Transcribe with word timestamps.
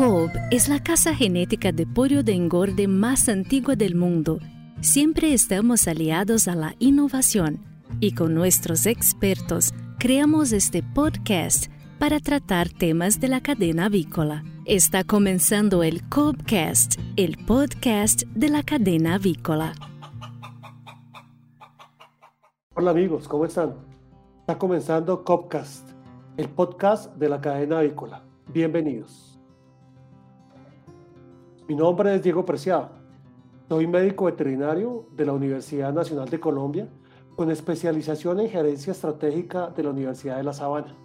Cobb 0.00 0.30
es 0.50 0.70
la 0.70 0.82
casa 0.82 1.14
genética 1.14 1.72
de 1.72 1.86
pollo 1.86 2.22
de 2.22 2.32
engorde 2.32 2.88
más 2.88 3.28
antigua 3.28 3.76
del 3.76 3.96
mundo. 3.96 4.38
Siempre 4.80 5.34
estamos 5.34 5.86
aliados 5.86 6.48
a 6.48 6.54
la 6.54 6.74
innovación 6.78 7.62
y 8.00 8.14
con 8.14 8.32
nuestros 8.32 8.86
expertos 8.86 9.74
creamos 9.98 10.52
este 10.52 10.82
podcast 10.82 11.70
para 11.98 12.18
tratar 12.18 12.70
temas 12.70 13.20
de 13.20 13.28
la 13.28 13.42
cadena 13.42 13.84
avícola. 13.84 14.42
Está 14.64 15.04
comenzando 15.04 15.82
el 15.82 16.08
Cobbcast, 16.08 16.98
el 17.16 17.36
podcast 17.44 18.22
de 18.22 18.48
la 18.48 18.62
cadena 18.62 19.16
avícola. 19.16 19.74
Hola 22.74 22.92
amigos, 22.92 23.28
¿cómo 23.28 23.44
están? 23.44 23.74
Está 24.40 24.56
comenzando 24.56 25.22
Cobbcast, 25.22 25.90
el 26.38 26.48
podcast 26.48 27.14
de 27.16 27.28
la 27.28 27.38
cadena 27.42 27.80
avícola. 27.80 28.24
Bienvenidos. 28.46 29.29
Mi 31.70 31.76
nombre 31.76 32.12
es 32.12 32.20
Diego 32.24 32.44
Preciado. 32.44 32.88
Soy 33.68 33.86
médico 33.86 34.24
veterinario 34.24 35.06
de 35.12 35.24
la 35.24 35.34
Universidad 35.34 35.92
Nacional 35.92 36.28
de 36.28 36.40
Colombia 36.40 36.88
con 37.36 37.48
especialización 37.48 38.40
en 38.40 38.50
gerencia 38.50 38.90
estratégica 38.90 39.68
de 39.68 39.84
la 39.84 39.90
Universidad 39.90 40.38
de 40.38 40.42
La 40.42 40.52
Sabana. 40.52 40.96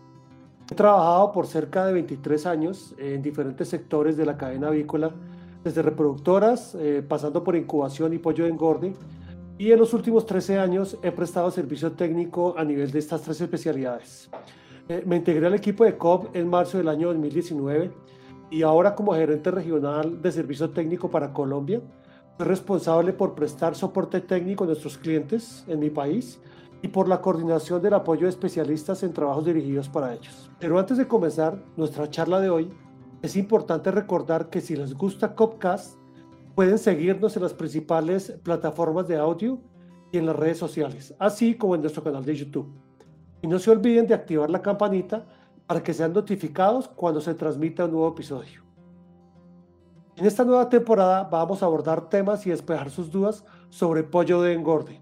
He 0.71 0.73
trabajado 0.73 1.31
por 1.33 1.45
cerca 1.45 1.85
de 1.85 1.93
23 1.93 2.47
años 2.47 2.95
en 2.97 3.21
diferentes 3.21 3.69
sectores 3.69 4.17
de 4.17 4.25
la 4.25 4.37
cadena 4.37 4.69
avícola, 4.69 5.11
desde 5.63 5.83
reproductoras, 5.83 6.73
eh, 6.73 7.05
pasando 7.07 7.43
por 7.43 7.55
incubación 7.55 8.13
y 8.13 8.17
pollo 8.17 8.45
de 8.45 8.49
engorde, 8.49 8.95
y 9.59 9.71
en 9.71 9.77
los 9.77 9.93
últimos 9.93 10.25
13 10.25 10.57
años 10.57 10.97
he 11.03 11.11
prestado 11.11 11.51
servicio 11.51 11.91
técnico 11.91 12.55
a 12.57 12.63
nivel 12.63 12.89
de 12.89 12.97
estas 12.97 13.21
tres 13.21 13.39
especialidades. 13.39 14.31
Eh, 14.89 15.03
me 15.05 15.17
integré 15.17 15.45
al 15.45 15.53
equipo 15.53 15.83
de 15.83 15.95
COP 15.95 16.35
en 16.35 16.49
marzo 16.49 16.79
del 16.79 16.87
año 16.87 17.09
2019 17.09 18.04
y 18.49 18.61
ahora 18.61 18.95
como 18.95 19.13
gerente 19.13 19.51
regional 19.51 20.21
de 20.21 20.31
servicio 20.31 20.69
técnico 20.69 21.09
para 21.09 21.33
Colombia, 21.33 21.81
soy 22.37 22.47
responsable 22.47 23.13
por 23.13 23.33
prestar 23.33 23.75
soporte 23.75 24.21
técnico 24.21 24.63
a 24.63 24.67
nuestros 24.67 24.97
clientes 24.97 25.63
en 25.67 25.79
mi 25.79 25.89
país 25.89 26.39
y 26.81 26.87
por 26.87 27.07
la 27.07 27.21
coordinación 27.21 27.81
del 27.81 27.93
apoyo 27.93 28.23
de 28.23 28.29
especialistas 28.29 29.01
en 29.03 29.13
trabajos 29.13 29.45
dirigidos 29.45 29.89
para 29.89 30.13
ellos. 30.13 30.51
Pero 30.59 30.77
antes 30.77 30.97
de 30.97 31.07
comenzar 31.07 31.63
nuestra 31.75 32.09
charla 32.09 32.39
de 32.39 32.49
hoy, 32.49 32.69
es 33.21 33.35
importante 33.35 33.89
recordar 33.89 34.49
que 34.49 34.61
si 34.61 34.75
les 34.75 34.93
gusta 34.93 35.33
Copcast, 35.33 35.97
pueden 36.53 36.77
seguirnos 36.77 37.35
en 37.35 37.43
las 37.43 37.53
principales 37.53 38.31
plataformas 38.43 39.07
de 39.07 39.17
audio 39.17 39.59
y 40.11 40.17
en 40.17 40.25
las 40.25 40.35
redes 40.35 40.57
sociales, 40.57 41.15
así 41.19 41.55
como 41.55 41.75
en 41.75 41.81
nuestro 41.81 42.03
canal 42.03 42.23
de 42.23 42.35
YouTube. 42.35 42.71
Y 43.41 43.47
no 43.47 43.59
se 43.59 43.71
olviden 43.71 44.07
de 44.07 44.13
activar 44.13 44.49
la 44.49 44.61
campanita 44.61 45.25
para 45.67 45.81
que 45.81 45.93
sean 45.93 46.13
notificados 46.13 46.87
cuando 46.87 47.21
se 47.21 47.33
transmita 47.33 47.85
un 47.85 47.91
nuevo 47.91 48.09
episodio. 48.09 48.63
En 50.15 50.25
esta 50.25 50.45
nueva 50.45 50.69
temporada 50.69 51.23
vamos 51.23 51.61
a 51.61 51.65
abordar 51.65 52.09
temas 52.09 52.45
y 52.45 52.49
despejar 52.49 52.89
sus 52.89 53.11
dudas 53.11 53.43
sobre 53.69 54.03
pollo 54.03 54.41
de 54.41 54.53
engorde. 54.53 55.01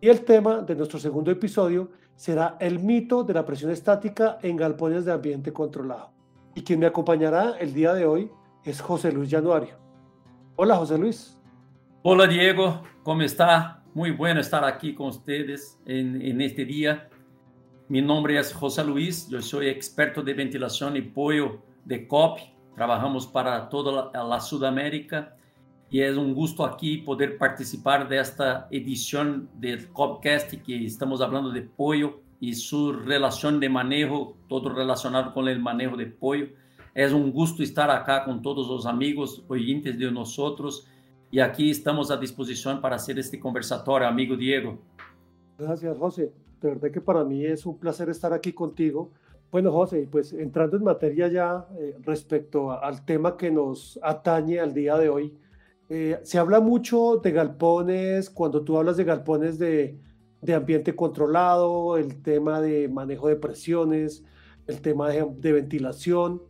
Y 0.00 0.08
el 0.08 0.24
tema 0.24 0.62
de 0.62 0.74
nuestro 0.74 0.98
segundo 0.98 1.30
episodio 1.30 1.90
será 2.14 2.56
el 2.60 2.78
mito 2.78 3.22
de 3.22 3.34
la 3.34 3.44
presión 3.44 3.70
estática 3.70 4.38
en 4.42 4.56
galpones 4.56 5.04
de 5.04 5.12
ambiente 5.12 5.52
controlado. 5.52 6.10
Y 6.54 6.62
quien 6.62 6.80
me 6.80 6.86
acompañará 6.86 7.58
el 7.58 7.74
día 7.74 7.92
de 7.92 8.06
hoy 8.06 8.30
es 8.64 8.80
José 8.80 9.12
Luis 9.12 9.30
Januario. 9.30 9.76
Hola 10.56 10.76
José 10.76 10.96
Luis. 10.96 11.38
Hola 12.02 12.26
Diego, 12.26 12.82
¿cómo 13.02 13.22
está? 13.22 13.82
Muy 13.92 14.10
bueno 14.10 14.40
estar 14.40 14.64
aquí 14.64 14.94
con 14.94 15.08
ustedes 15.08 15.78
en, 15.84 16.22
en 16.22 16.40
este 16.40 16.64
día 16.64 17.10
mi 17.88 18.02
nombre 18.02 18.38
es 18.38 18.52
José 18.52 18.84
Luis, 18.84 19.28
yo 19.28 19.40
soy 19.40 19.68
experto 19.68 20.22
de 20.22 20.34
ventilación 20.34 20.96
y 20.96 21.02
pollo 21.02 21.58
de 21.84 22.08
COP. 22.08 22.40
Trabajamos 22.74 23.26
para 23.26 23.68
toda 23.68 24.10
la, 24.12 24.40
Sudamérica 24.40 25.36
y 25.88 26.00
es 26.00 26.16
un 26.16 26.34
gusto 26.34 26.64
aquí 26.64 26.98
poder 26.98 27.38
participar 27.38 28.08
de 28.08 28.18
esta 28.18 28.66
edición 28.70 29.48
del 29.54 29.88
COPcast 29.92 30.54
que 30.64 30.84
estamos 30.84 31.20
hablando 31.20 31.50
de 31.50 31.62
pollo 31.62 32.20
y 32.40 32.54
su 32.54 32.92
relación 32.92 33.60
de 33.60 33.68
manejo, 33.68 34.36
todo 34.48 34.68
relacionado 34.68 35.32
con 35.32 35.48
el 35.48 35.60
manejo 35.60 35.96
de 35.96 36.06
pollo. 36.06 36.48
Es 36.92 37.12
un 37.12 37.30
gusto 37.30 37.62
estar 37.62 37.90
acá 37.90 38.24
con 38.24 38.42
todos 38.42 38.68
los 38.68 38.84
amigos 38.84 39.44
oyentes 39.48 39.96
de 39.96 40.10
nosotros 40.10 40.88
y 41.30 41.38
aquí 41.38 41.70
estamos 41.70 42.10
a 42.10 42.16
disposición 42.16 42.80
para 42.80 42.96
hacer 42.96 43.18
este 43.18 43.38
conversatorio, 43.38 44.08
amigo 44.08 44.36
Diego. 44.36 44.78
Gracias, 45.56 45.96
José 45.96 46.45
de 46.66 46.74
verdad 46.74 46.90
que 46.90 47.00
para 47.00 47.24
mí 47.24 47.44
es 47.44 47.64
un 47.66 47.78
placer 47.78 48.08
estar 48.10 48.32
aquí 48.32 48.52
contigo. 48.52 49.12
Bueno, 49.50 49.72
José, 49.72 50.08
pues 50.10 50.32
entrando 50.32 50.76
en 50.76 50.84
materia 50.84 51.28
ya 51.28 51.66
eh, 51.78 51.96
respecto 52.02 52.72
al 52.72 53.04
tema 53.04 53.36
que 53.36 53.50
nos 53.50 53.98
atañe 54.02 54.58
al 54.58 54.74
día 54.74 54.96
de 54.98 55.08
hoy, 55.08 55.38
eh, 55.88 56.18
se 56.24 56.38
habla 56.38 56.60
mucho 56.60 57.20
de 57.22 57.30
galpones, 57.30 58.28
cuando 58.28 58.64
tú 58.64 58.76
hablas 58.76 58.96
de 58.96 59.04
galpones 59.04 59.58
de, 59.58 59.98
de 60.42 60.54
ambiente 60.54 60.96
controlado, 60.96 61.96
el 61.96 62.22
tema 62.22 62.60
de 62.60 62.88
manejo 62.88 63.28
de 63.28 63.36
presiones, 63.36 64.24
el 64.66 64.80
tema 64.80 65.08
de, 65.10 65.24
de 65.38 65.52
ventilación. 65.52 66.42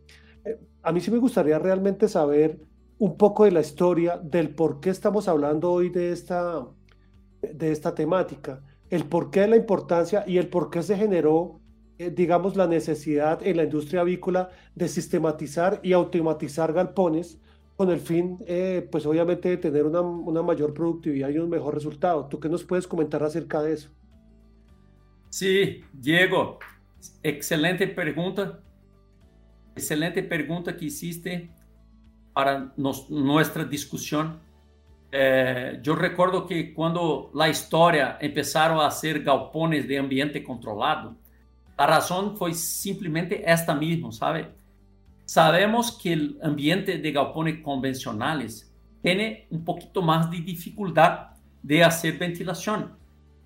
Eh, 0.43 0.59
a 0.81 0.91
mí 0.91 0.99
sí 0.99 1.11
me 1.11 1.19
gustaría 1.19 1.59
realmente 1.59 2.07
saber 2.07 2.59
un 2.97 3.15
poco 3.15 3.43
de 3.45 3.51
la 3.51 3.59
historia 3.59 4.17
del 4.17 4.55
por 4.55 4.79
qué 4.79 4.89
estamos 4.89 5.27
hablando 5.27 5.71
hoy 5.71 5.89
de 5.89 6.11
esta, 6.11 6.65
de 7.41 7.71
esta 7.71 7.93
temática 7.93 8.63
el 8.89 9.05
porqué 9.05 9.41
de 9.41 9.47
la 9.49 9.55
importancia 9.55 10.23
y 10.27 10.37
el 10.37 10.47
por 10.47 10.69
qué 10.69 10.81
se 10.83 10.95
generó, 10.95 11.59
eh, 11.97 12.09
digamos, 12.09 12.55
la 12.55 12.67
necesidad 12.67 13.45
en 13.45 13.57
la 13.57 13.63
industria 13.63 14.01
avícola 14.01 14.49
de 14.75 14.87
sistematizar 14.87 15.79
y 15.83 15.93
automatizar 15.93 16.73
galpones 16.73 17.39
con 17.75 17.91
el 17.91 17.99
fin, 17.99 18.39
eh, 18.47 18.87
pues 18.91 19.05
obviamente, 19.05 19.49
de 19.49 19.57
tener 19.57 19.85
una, 19.85 20.41
mayor 20.41 20.73
productividad 20.73 21.29
y 21.29 21.37
un 21.37 21.49
mejor 21.49 21.75
resultado. 21.75 22.27
¿Tú 22.27 22.39
qué 22.39 22.49
nos 22.49 22.63
puedes 22.63 22.87
comentar 22.87 23.23
acerca 23.23 23.61
de 23.61 23.73
eso? 23.73 23.89
Sí, 25.29 25.83
Diego, 25.93 26.57
excelente 27.21 27.87
pregunta. 27.87 28.63
Excelente 29.75 30.23
pregunta 30.23 30.75
que 30.75 30.85
hiciste 30.85 31.51
para 32.33 32.73
nuestra 32.77 33.63
discusión 33.63 34.39
é, 35.11 35.79
eu 35.85 35.95
recordo 35.95 36.45
que 36.45 36.65
quando 36.65 37.29
a 37.39 37.49
história 37.49 38.17
começaram 38.19 38.79
a 38.79 38.89
ser 38.89 39.19
galpones 39.19 39.87
de 39.87 39.95
ambiente 39.95 40.39
controlado, 40.41 41.15
a 41.77 41.85
razão 41.85 42.35
foi 42.35 42.53
simplesmente 42.53 43.39
esta 43.43 43.73
mesma, 43.73 44.11
sabe? 44.11 44.47
Sabemos 45.25 45.91
que 45.91 46.13
o 46.15 46.37
ambiente 46.41 46.97
de 46.97 47.11
galpones 47.11 47.61
convencionais 47.61 48.73
tem 49.01 49.45
um 49.51 49.59
pouquinho 49.59 50.03
mais 50.03 50.29
de 50.29 50.41
dificuldade 50.41 51.29
de 51.63 51.83
fazer 51.83 52.11
ventilação, 52.13 52.91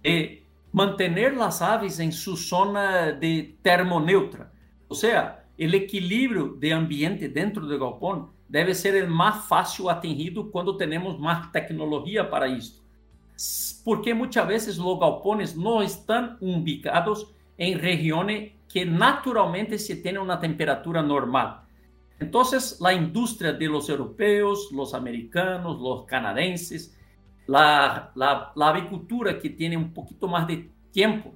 de 0.02 0.44
manter 0.72 1.12
as 1.42 1.62
aves 1.62 2.00
em 2.00 2.12
sua 2.12 2.36
zona 2.36 3.12
de 3.12 3.56
termoneutra, 3.62 4.52
ou 4.88 4.96
seja, 4.96 5.40
o 5.60 5.64
equilíbrio 5.64 6.58
de 6.58 6.72
ambiente 6.72 7.28
dentro 7.28 7.68
do 7.68 7.78
galpão 7.78 8.30
deve 8.52 8.76
ser 8.76 9.08
mais 9.08 9.46
fácil 9.46 9.88
atingido 9.88 10.44
quando 10.52 10.76
temos 10.76 11.18
mais 11.18 11.50
tecnologia 11.52 12.26
para 12.26 12.50
isso. 12.50 12.84
Porque 13.86 14.14
muitas 14.14 14.46
vezes 14.46 14.78
os 14.78 15.00
galpões 15.00 15.56
não 15.56 15.82
estão 15.82 16.36
ubicados 16.42 17.34
em 17.58 17.78
regiões 17.78 18.52
que 18.68 18.84
naturalmente 18.84 19.80
se 19.80 19.96
tem 20.02 20.18
uma 20.18 20.36
temperatura 20.36 21.02
normal. 21.02 21.66
Então, 22.20 22.42
a 22.86 22.94
indústria 22.94 23.54
de 23.54 23.68
los 23.70 23.88
europeus, 23.88 24.70
los 24.72 24.94
americanos, 24.94 25.80
los 25.80 26.06
canadenses, 26.06 26.96
la, 27.48 28.12
la, 28.16 28.52
la 28.56 28.70
avicultura 28.70 29.34
que 29.36 29.50
tem 29.50 29.78
um 29.78 29.90
pouquinho 29.90 30.30
mais 30.30 30.46
de 30.46 30.70
tempo, 30.92 31.34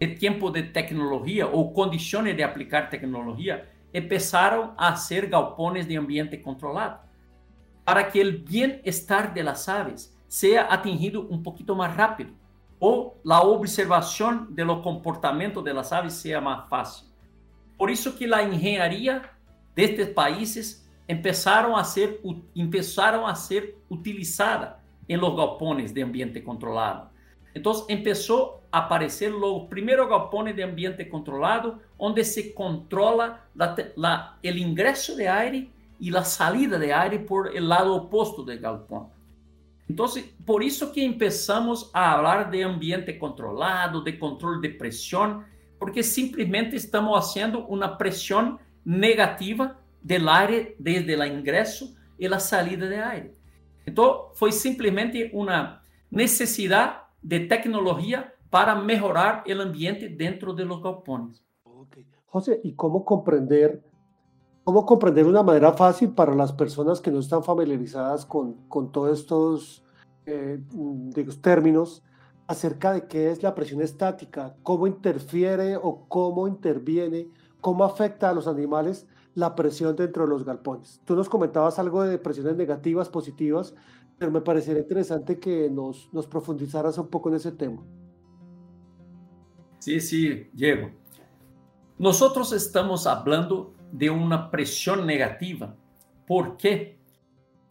de 0.00 0.06
tempo 0.14 0.50
de 0.50 0.62
tecnologia 0.62 1.48
ou 1.48 1.72
condições 1.72 2.34
de 2.34 2.42
aplicar 2.44 2.88
tecnologia, 2.88 3.68
empezaron 3.92 4.72
a 4.76 4.88
hacer 4.88 5.28
galpones 5.28 5.88
de 5.88 5.96
ambiente 5.96 6.40
controlado 6.42 7.00
para 7.84 8.10
que 8.10 8.20
el 8.20 8.38
bienestar 8.38 9.32
de 9.32 9.42
las 9.42 9.68
aves 9.68 10.14
sea 10.26 10.72
atingido 10.72 11.22
un 11.22 11.42
poquito 11.42 11.74
más 11.74 11.96
rápido 11.96 12.30
o 12.78 13.16
la 13.24 13.40
observación 13.40 14.54
de 14.54 14.64
los 14.64 14.82
comportamientos 14.82 15.64
de 15.64 15.74
las 15.74 15.92
aves 15.92 16.14
sea 16.14 16.40
más 16.40 16.68
fácil. 16.68 17.08
Por 17.76 17.90
eso 17.90 18.16
que 18.16 18.26
la 18.26 18.42
ingeniería 18.42 19.32
de 19.74 19.84
estos 19.84 20.08
países 20.08 20.88
empezaron 21.06 21.78
a 21.78 21.84
ser, 21.84 22.20
empezaron 22.54 23.28
a 23.28 23.34
ser 23.34 23.76
utilizada 23.88 24.82
en 25.08 25.20
los 25.20 25.34
galpones 25.34 25.94
de 25.94 26.02
ambiente 26.02 26.44
controlado. 26.44 27.10
Entonces 27.54 27.86
empezó 27.88 28.57
aparecer 28.70 29.32
los 29.32 29.62
primeros 29.68 30.08
galpones 30.08 30.54
de 30.54 30.62
ambiente 30.62 31.08
controlado, 31.08 31.78
donde 31.98 32.24
se 32.24 32.54
controla 32.54 33.44
la, 33.54 33.76
la, 33.96 34.38
el 34.42 34.58
ingreso 34.58 35.16
de 35.16 35.28
aire 35.28 35.70
y 35.98 36.10
la 36.10 36.24
salida 36.24 36.78
de 36.78 36.92
aire 36.92 37.18
por 37.18 37.56
el 37.56 37.68
lado 37.68 37.94
opuesto 37.94 38.44
del 38.44 38.60
galpón. 38.60 39.08
Entonces, 39.88 40.34
por 40.44 40.62
eso 40.62 40.92
que 40.92 41.04
empezamos 41.04 41.90
a 41.94 42.12
hablar 42.12 42.50
de 42.50 42.62
ambiente 42.62 43.18
controlado, 43.18 44.02
de 44.02 44.18
control 44.18 44.60
de 44.60 44.70
presión, 44.70 45.46
porque 45.78 46.02
simplemente 46.02 46.76
estamos 46.76 47.18
haciendo 47.18 47.66
una 47.66 47.96
presión 47.96 48.58
negativa 48.84 49.78
del 50.02 50.28
aire 50.28 50.76
desde 50.78 51.14
el 51.14 51.38
ingreso 51.38 51.94
y 52.18 52.28
la 52.28 52.38
salida 52.38 52.86
de 52.86 53.00
aire. 53.00 53.34
Entonces, 53.86 54.38
fue 54.38 54.52
simplemente 54.52 55.30
una 55.32 55.82
necesidad 56.10 57.04
de 57.22 57.40
tecnología 57.40 58.34
para 58.50 58.74
mejorar 58.74 59.42
el 59.46 59.60
ambiente 59.60 60.08
dentro 60.08 60.54
de 60.54 60.64
los 60.64 60.82
galpones. 60.82 61.44
Okay. 61.62 62.06
José, 62.26 62.60
¿y 62.64 62.74
cómo 62.74 63.04
comprender, 63.04 63.82
cómo 64.64 64.84
comprender 64.84 65.26
una 65.26 65.42
manera 65.42 65.72
fácil 65.72 66.10
para 66.10 66.34
las 66.34 66.52
personas 66.52 67.00
que 67.00 67.10
no 67.10 67.20
están 67.20 67.42
familiarizadas 67.42 68.26
con, 68.26 68.54
con 68.68 68.92
todos 68.92 69.18
estos 69.18 69.84
eh, 70.26 70.60
términos 71.40 72.02
acerca 72.46 72.92
de 72.92 73.06
qué 73.06 73.30
es 73.30 73.42
la 73.42 73.54
presión 73.54 73.82
estática, 73.82 74.56
cómo 74.62 74.86
interfiere 74.86 75.76
o 75.76 76.06
cómo 76.08 76.48
interviene, 76.48 77.28
cómo 77.60 77.84
afecta 77.84 78.30
a 78.30 78.34
los 78.34 78.46
animales 78.46 79.06
la 79.34 79.54
presión 79.54 79.94
dentro 79.94 80.24
de 80.24 80.30
los 80.30 80.44
galpones. 80.44 81.00
Tú 81.04 81.14
nos 81.14 81.28
comentabas 81.28 81.78
algo 81.78 82.02
de 82.02 82.18
presiones 82.18 82.56
negativas, 82.56 83.08
positivas, 83.08 83.74
pero 84.18 84.32
me 84.32 84.40
parecería 84.40 84.82
interesante 84.82 85.38
que 85.38 85.70
nos, 85.70 86.12
nos 86.12 86.26
profundizaras 86.26 86.98
un 86.98 87.08
poco 87.08 87.28
en 87.28 87.36
ese 87.36 87.52
tema. 87.52 87.82
Sí, 89.88 90.00
sí, 90.00 90.50
Diego. 90.52 90.90
Nosotros 91.96 92.52
estamos 92.52 93.06
hablando 93.06 93.74
de 93.90 94.10
una 94.10 94.50
presión 94.50 95.06
negativa. 95.06 95.74
¿Por 96.26 96.58
qué? 96.58 96.98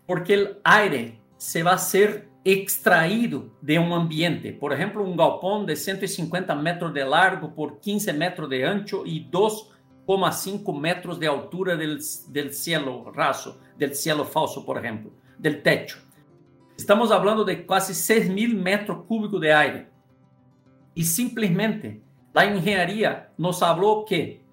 Porque 0.07 0.33
el 0.33 0.57
aire 0.63 1.21
se 1.37 1.61
va 1.61 1.73
a 1.73 1.77
ser 1.77 2.27
extraído 2.43 3.51
de 3.61 3.77
un 3.77 3.93
ambiente. 3.93 4.51
Por 4.51 4.73
ejemplo, 4.73 5.03
un 5.03 5.15
galpón 5.15 5.67
de 5.67 5.75
150 5.75 6.55
metros 6.55 6.91
de 6.91 7.05
largo 7.05 7.53
por 7.53 7.79
15 7.79 8.11
metros 8.13 8.49
de 8.49 8.65
ancho 8.65 9.03
y 9.05 9.29
2,5 9.29 10.75
metros 10.75 11.19
de 11.19 11.27
altura 11.27 11.75
del, 11.75 12.01
cielo 12.01 13.11
raso, 13.11 13.59
del 13.77 13.93
cielo 13.93 14.25
falso, 14.25 14.65
por 14.65 14.79
ejemplo, 14.79 15.11
del 15.37 15.61
techo. 15.61 15.99
Estamos 16.75 17.11
hablando 17.11 17.45
de 17.45 17.63
casi 17.63 17.93
6 17.93 18.31
mil 18.31 18.55
metros 18.55 19.05
cúbicos 19.05 19.39
de 19.39 19.53
aire. 19.53 19.87
Y 20.95 21.03
simplesmente 21.03 22.06
la 22.37 22.45
ingeniería 22.45 23.33
nos 23.35 23.63
habló 23.63 24.05
que 24.07 24.45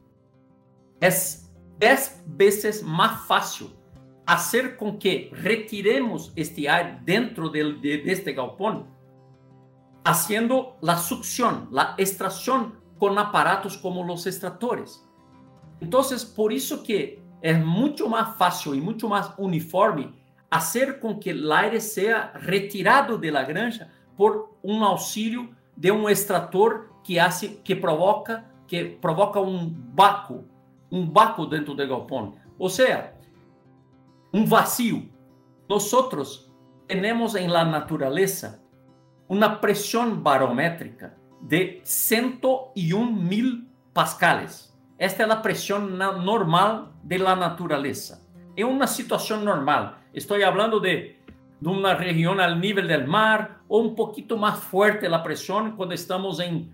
es 1.00 1.52
10 1.78 2.22
veces 2.28 2.82
más 2.82 3.26
fácil 3.26 3.76
hacer 4.24 4.78
con 4.78 4.98
que 4.98 5.30
retiremos 5.34 6.32
este 6.34 6.66
aire 6.66 6.98
dentro 7.04 7.50
de, 7.50 7.74
de, 7.74 8.02
este 8.10 8.32
galpón, 8.32 8.86
haciendo 10.02 10.78
la 10.80 10.96
succión, 10.96 11.68
la 11.70 11.94
extracción 11.98 12.80
con 12.98 13.18
aparatos 13.18 13.76
como 13.76 14.02
los 14.02 14.26
extractores. 14.26 15.06
Entonces, 15.78 16.24
por 16.24 16.54
eso 16.54 16.82
que 16.82 17.22
es 17.42 17.62
mucho 17.62 18.08
más 18.08 18.38
fácil 18.38 18.76
y 18.76 18.80
mucho 18.80 19.10
más 19.10 19.34
uniforme 19.36 20.10
hacer 20.48 20.98
con 20.98 21.20
que 21.20 21.32
el 21.32 21.52
aire 21.52 21.82
sea 21.82 22.32
retirado 22.32 23.18
de 23.18 23.30
la 23.30 23.44
granja 23.44 23.88
por 24.16 24.56
un 24.62 24.82
auxilio 24.82 25.50
de 25.76 25.90
un 25.90 26.08
extractor 26.08 26.93
que 27.04 27.20
hace, 27.20 27.60
que 27.62 27.76
provoca, 27.76 28.50
que 28.66 28.98
provoca 29.00 29.38
un 29.38 29.94
vácuo, 29.94 30.44
un 30.90 31.12
vácuo 31.12 31.46
dentro 31.46 31.74
del 31.74 31.88
galpón. 31.88 32.34
O 32.58 32.68
sea, 32.68 33.14
un 34.32 34.48
vacío. 34.48 35.02
Nosotros 35.68 36.50
tenemos 36.86 37.34
en 37.34 37.52
la 37.52 37.64
naturaleza 37.64 38.60
una 39.28 39.60
presión 39.60 40.22
barométrica 40.22 41.16
de 41.40 41.80
101 41.84 43.12
mil 43.12 43.68
pascales. 43.92 44.76
Esta 44.98 45.22
es 45.24 45.28
la 45.28 45.42
presión 45.42 45.98
normal 45.98 46.92
de 47.02 47.18
la 47.18 47.36
naturaleza. 47.36 48.20
En 48.56 48.66
una 48.66 48.86
situación 48.86 49.44
normal, 49.44 49.96
estoy 50.12 50.42
hablando 50.42 50.78
de, 50.80 51.20
de 51.60 51.68
una 51.68 51.94
región 51.94 52.40
al 52.40 52.60
nivel 52.60 52.86
del 52.86 53.06
mar 53.06 53.58
o 53.68 53.78
un 53.78 53.94
poquito 53.94 54.36
más 54.36 54.58
fuerte 54.58 55.08
la 55.08 55.22
presión 55.22 55.76
cuando 55.76 55.94
estamos 55.94 56.38
en, 56.40 56.72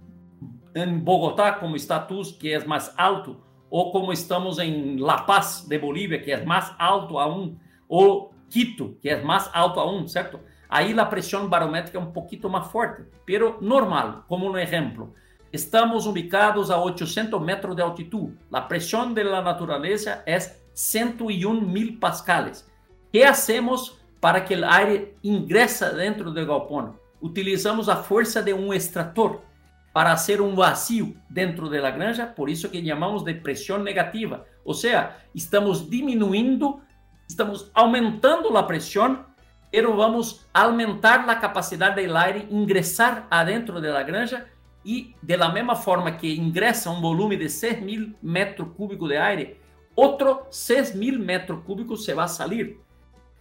en 0.74 1.04
Bogotá, 1.04 1.58
como 1.58 1.76
tú, 2.08 2.22
que 2.38 2.54
es 2.54 2.66
más 2.66 2.94
alto, 2.96 3.36
ou 3.68 3.92
como 3.92 4.12
estamos 4.12 4.58
em 4.58 4.96
La 4.96 5.24
Paz 5.24 5.66
de 5.68 5.78
Bolívia, 5.78 6.20
que 6.20 6.32
é 6.32 6.44
mais 6.44 6.72
alto 6.78 7.18
aún, 7.18 7.56
ou 7.88 8.34
Quito, 8.48 8.98
que 9.00 9.08
é 9.08 9.22
mais 9.22 9.48
alto 9.52 9.78
aún, 9.78 10.08
certo? 10.08 10.40
Aí 10.68 10.98
a 10.98 11.04
pressão 11.04 11.48
barométrica 11.48 11.98
é 11.98 12.00
um 12.00 12.10
pouquinho 12.10 12.50
mais 12.50 12.66
forte, 12.66 13.04
pero 13.24 13.58
normal, 13.60 14.24
como 14.26 14.50
um 14.50 14.58
exemplo. 14.58 15.14
Estamos 15.52 16.06
ubicados 16.06 16.70
a 16.70 16.80
800 16.80 17.40
metros 17.40 17.76
de 17.76 17.82
altitude. 17.82 18.36
A 18.52 18.60
pressão 18.60 19.12
da 19.12 19.42
natureza 19.42 20.22
é 20.26 20.38
101 20.74 21.60
mil 21.60 21.98
pascales. 21.98 22.68
que 23.12 23.22
hacemos 23.24 23.98
para 24.20 24.40
que 24.40 24.54
o 24.54 24.64
aire 24.64 25.14
ingresse 25.22 25.84
dentro 25.94 26.30
do 26.30 26.46
galpão? 26.46 26.94
Utilizamos 27.20 27.88
a 27.88 27.96
força 27.96 28.42
de 28.42 28.52
um 28.52 28.72
extrator 28.72 29.42
para 29.92 30.12
hacer 30.12 30.40
un 30.40 30.54
vacío 30.54 31.12
dentro 31.28 31.68
de 31.68 31.80
la 31.80 31.90
granja, 31.90 32.34
por 32.34 32.48
eso 32.48 32.70
que 32.70 32.82
llamamos 32.82 33.24
de 33.24 33.34
presión 33.34 33.82
negativa. 33.82 34.44
O 34.64 34.74
sea, 34.74 35.24
estamos 35.34 35.90
disminuyendo, 35.90 36.80
estamos 37.28 37.70
aumentando 37.74 38.50
la 38.50 38.66
presión, 38.66 39.26
pero 39.70 39.96
vamos 39.96 40.46
a 40.52 40.62
aumentar 40.62 41.26
la 41.26 41.40
capacidad 41.40 41.94
del 41.94 42.16
aire 42.16 42.46
ingresar 42.50 43.26
adentro 43.30 43.80
de 43.80 43.90
la 43.90 44.02
granja 44.02 44.46
y 44.84 45.14
de 45.20 45.36
la 45.36 45.50
misma 45.50 45.76
forma 45.76 46.16
que 46.16 46.28
ingresa 46.28 46.90
un 46.90 47.02
volumen 47.02 47.38
de 47.38 47.48
6 47.48 47.82
mil 47.82 48.16
metros 48.22 48.68
cúbicos 48.76 49.08
de 49.08 49.18
aire, 49.18 49.60
otro 49.94 50.46
6 50.50 50.94
mil 50.94 51.18
metros 51.18 51.60
cúbicos 51.64 52.04
se 52.04 52.14
va 52.14 52.24
a 52.24 52.28
salir. 52.28 52.80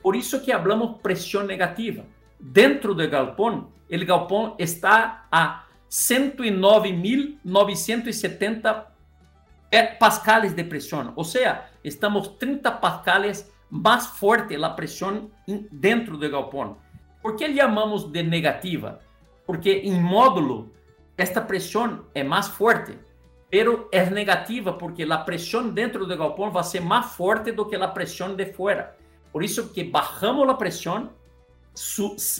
Por 0.02 0.16
eso 0.16 0.44
que 0.44 0.54
hablamos 0.54 1.00
presión 1.02 1.48
negativa. 1.48 2.04
Dentro 2.40 2.94
del 2.94 3.10
galpón, 3.10 3.70
el 3.90 4.06
galpón 4.06 4.56
está 4.58 5.28
a 5.32 5.66
109.970 5.90 8.86
pascales 10.00 10.56
de 10.56 10.64
presión. 10.64 11.12
O 11.16 11.24
sea, 11.24 11.72
estamos 11.84 12.38
30 12.38 12.80
pascales 12.80 13.52
más 13.70 14.08
fuerte 14.08 14.58
la 14.58 14.76
presión 14.76 15.32
dentro 15.46 16.18
del 16.18 16.32
galpón. 16.32 16.78
¿Por 17.22 17.36
qué 17.36 17.54
llamamos 17.54 18.12
de 18.12 18.24
negativa? 18.24 19.00
Porque 19.46 19.82
en 19.86 20.02
módulo 20.02 20.72
esta 21.18 21.46
presión 21.46 22.06
es 22.14 22.26
más 22.26 22.50
fuerte, 22.50 22.98
pero 23.50 23.90
es 23.92 24.10
negativa 24.12 24.78
porque 24.78 25.06
la 25.06 25.26
presión 25.26 25.76
dentro 25.76 26.06
del 26.06 26.18
galpón 26.18 26.56
va 26.56 26.62
a 26.62 26.64
ser 26.64 26.82
más 26.82 27.14
fuerte 27.14 27.52
do 27.52 27.68
que 27.68 27.78
la 27.78 27.94
presión 27.94 28.38
de 28.38 28.46
fuera. 28.46 28.96
Por 29.32 29.44
eso 29.44 29.74
que 29.74 29.84
bajamos 29.84 30.48
la 30.48 30.58
presión, 30.58 31.12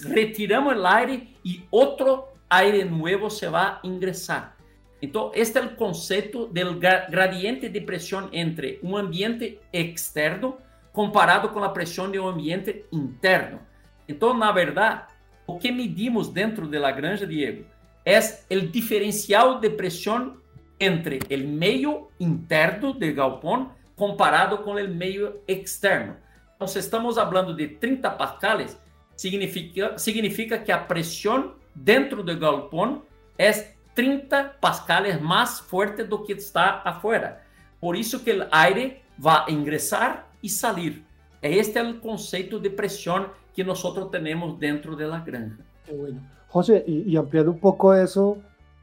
retiramos 0.06 0.74
el 0.74 0.86
aire 0.86 1.36
y 1.44 1.66
otro 1.70 2.30
aire 2.50 2.86
nuevo 2.86 3.30
se 3.30 3.48
va 3.48 3.68
a 3.68 3.80
ingresar. 3.84 4.56
Entonces, 5.02 5.42
este 5.42 5.60
es 5.60 5.66
el 5.66 5.76
concepto 5.76 6.46
del 6.48 6.80
gradiente 6.80 7.70
de 7.70 7.82
presión 7.82 8.30
entre 8.32 8.80
un 8.82 9.00
ambiente 9.00 9.62
externo 9.72 10.58
comparado 10.92 11.54
con 11.54 11.62
la 11.62 11.72
presión 11.72 12.12
de 12.12 12.20
un 12.20 12.34
ambiente 12.34 12.86
interno. 12.92 13.60
Entonces, 14.08 14.40
la 14.40 14.52
verdad, 14.52 15.08
lo 15.48 15.58
que 15.58 15.72
medimos 15.72 16.34
dentro 16.34 16.68
de 16.68 16.80
la 16.80 16.92
granja, 16.92 17.26
Diego, 17.26 17.64
es 18.04 18.46
el 18.50 18.72
diferencial 18.72 19.62
de 19.62 19.70
presión 19.70 20.42
entre 20.80 21.20
el 21.30 21.48
medio 21.48 22.10
interno 22.20 22.94
del 22.94 23.14
galpón 23.14 23.70
comparado 23.96 24.64
con 24.64 24.78
el 24.80 24.90
medio 24.90 25.42
externo. 25.48 26.18
Entonces, 26.54 26.84
estamos 26.84 27.18
hablando 27.18 27.54
de 27.54 27.68
30 27.68 28.18
pascales, 28.18 28.78
significa, 29.16 29.98
significa 29.98 30.64
que 30.64 30.72
la 30.72 30.88
presión 30.88 31.59
dentro 31.74 32.24
do 32.24 32.38
galpão 32.38 33.04
é 33.38 33.52
30 33.96 34.56
pascales 34.62 35.20
mais 35.22 35.60
forte 35.60 36.04
do 36.04 36.24
que 36.24 36.34
está 36.34 36.82
afuera. 36.86 37.42
Por 37.82 37.96
isso 37.96 38.20
que 38.20 38.32
o 38.32 38.48
aire 38.52 39.02
vai 39.18 39.52
ingressar 39.52 40.28
e 40.42 40.50
sair. 40.50 41.04
Este 41.42 41.78
é 41.80 41.84
o 41.84 42.00
conceito 42.00 42.60
de 42.60 42.70
pressão 42.70 43.30
que 43.54 43.64
nós 43.64 43.82
temos 44.12 44.58
dentro 44.58 44.96
da 44.96 45.20
granja. 45.20 45.58
Bueno. 45.90 46.22
José, 46.50 46.84
y, 46.88 47.14
y, 47.14 47.18
ampliando 47.18 47.52
un 47.52 47.60
poco 47.60 47.94
eso, 47.94 48.38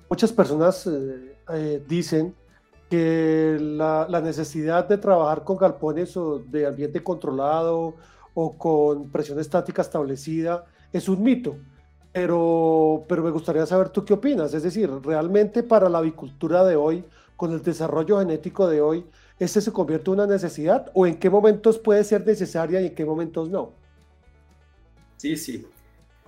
muchas 0.09 0.33
personas 0.33 0.87
eh, 0.87 1.37
eh, 1.49 1.83
dicen 1.87 2.35
que 2.89 3.59
la, 3.61 4.07
la, 4.09 4.21
necesidad 4.21 4.89
de 4.89 4.99
trabajar 4.99 5.43
con 5.43 5.57
galpones 5.57 6.17
o 6.17 6.39
de 6.39 6.67
ambiente 6.67 7.03
controlado 7.03 7.97
o 8.35 8.57
con 8.57 9.11
presión 9.11 9.41
estática 9.41 9.83
establecida 9.83 10.65
es 10.93 11.09
un 11.09 11.23
mito 11.23 11.57
pero, 12.17 13.05
pero 13.07 13.23
me 13.23 13.31
gustaría 13.31 13.67
saber 13.67 13.91
tú 13.91 14.03
qué 14.03 14.15
opinas. 14.15 14.55
Es 14.55 14.63
decir, 14.63 14.91
realmente 15.05 15.63
para 15.63 15.91
la 15.91 15.99
avicultura 15.99 16.65
de 16.65 16.75
hoy, 16.75 17.05
con 17.37 17.53
el 17.53 17.63
desarrollo 17.63 18.21
genético 18.21 18.67
de 18.67 18.81
hoy, 18.81 19.05
¿este 19.39 19.61
se 19.61 19.71
convierte 19.71 20.09
en 20.09 20.15
una 20.15 20.27
necesidad 20.27 20.91
o 20.95 21.07
en 21.07 21.19
qué 21.19 21.29
momentos 21.29 21.79
puede 21.79 22.03
ser 22.05 22.27
necesaria 22.27 22.81
y 22.81 22.87
en 22.87 22.95
qué 22.95 23.05
momentos 23.05 23.51
no? 23.51 23.73
Sí, 25.19 25.37
sí. 25.37 25.67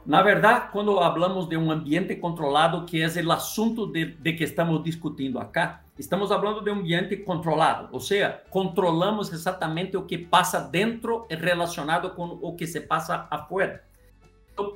Na 0.05 0.23
verdad, 0.23 0.65
cuando 0.71 1.03
hablamos 1.03 1.49
de 1.49 1.57
un 1.57 1.71
ambiente 1.71 2.21
controlado, 2.21 2.85
que 2.85 3.05
es 3.05 3.17
el 3.17 3.31
asunto 3.31 3.87
de, 3.87 4.15
de 4.21 4.37
que 4.37 4.45
estamos 4.45 4.85
discutiendo 4.85 5.41
acá, 5.41 5.85
Estamos 5.99 6.29
falando 6.29 6.61
de 6.61 6.71
um 6.71 6.75
ambiente 6.75 7.17
controlado, 7.17 7.89
ou 7.91 7.99
seja, 7.99 8.41
controlamos 8.51 9.33
exatamente 9.33 9.97
o 9.97 10.05
que 10.05 10.17
passa 10.17 10.61
dentro 10.61 11.27
relacionado 11.29 12.11
com 12.11 12.39
o 12.41 12.55
que 12.55 12.69
se 12.69 12.81
passa 12.81 13.27
afuera. 13.29 13.83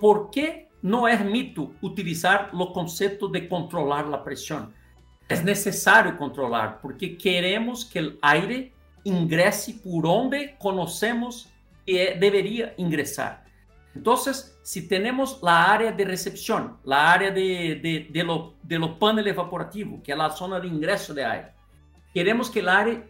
Por 0.00 0.30
que 0.30 0.66
não 0.82 1.06
é 1.06 1.16
mito 1.22 1.74
utilizar 1.80 2.50
o 2.52 2.66
conceito 2.72 3.28
de 3.28 3.42
controlar 3.42 4.12
a 4.12 4.18
pressão? 4.18 4.72
É 5.28 5.36
necessário 5.40 6.16
controlar, 6.16 6.80
porque 6.82 7.10
queremos 7.10 7.84
que 7.84 8.00
o 8.00 8.18
aire 8.20 8.72
ingresse 9.04 9.74
por 9.74 10.04
onde 10.06 10.48
conhecemos 10.58 11.48
que 11.86 12.14
deveria 12.14 12.74
ingressar. 12.76 13.44
Então, 13.94 14.16
si 14.16 14.88
tenemos 14.88 15.40
la 15.42 15.70
área 15.70 15.92
de 15.92 16.04
recepción, 16.04 16.78
la 16.84 17.12
área 17.12 17.30
de, 17.30 17.76
de, 17.76 18.00
de, 18.10 18.24
de 18.62 18.78
lo 18.78 18.98
panel 18.98 19.26
evaporativo, 19.26 20.02
que 20.02 20.12
es 20.12 20.18
la 20.18 20.30
zona 20.30 20.58
de 20.58 20.66
ingreso 20.66 21.12
de 21.12 21.24
aire, 21.24 21.52
queremos 22.14 22.48
que 22.48 22.60
el 22.60 22.68
aire 22.68 23.08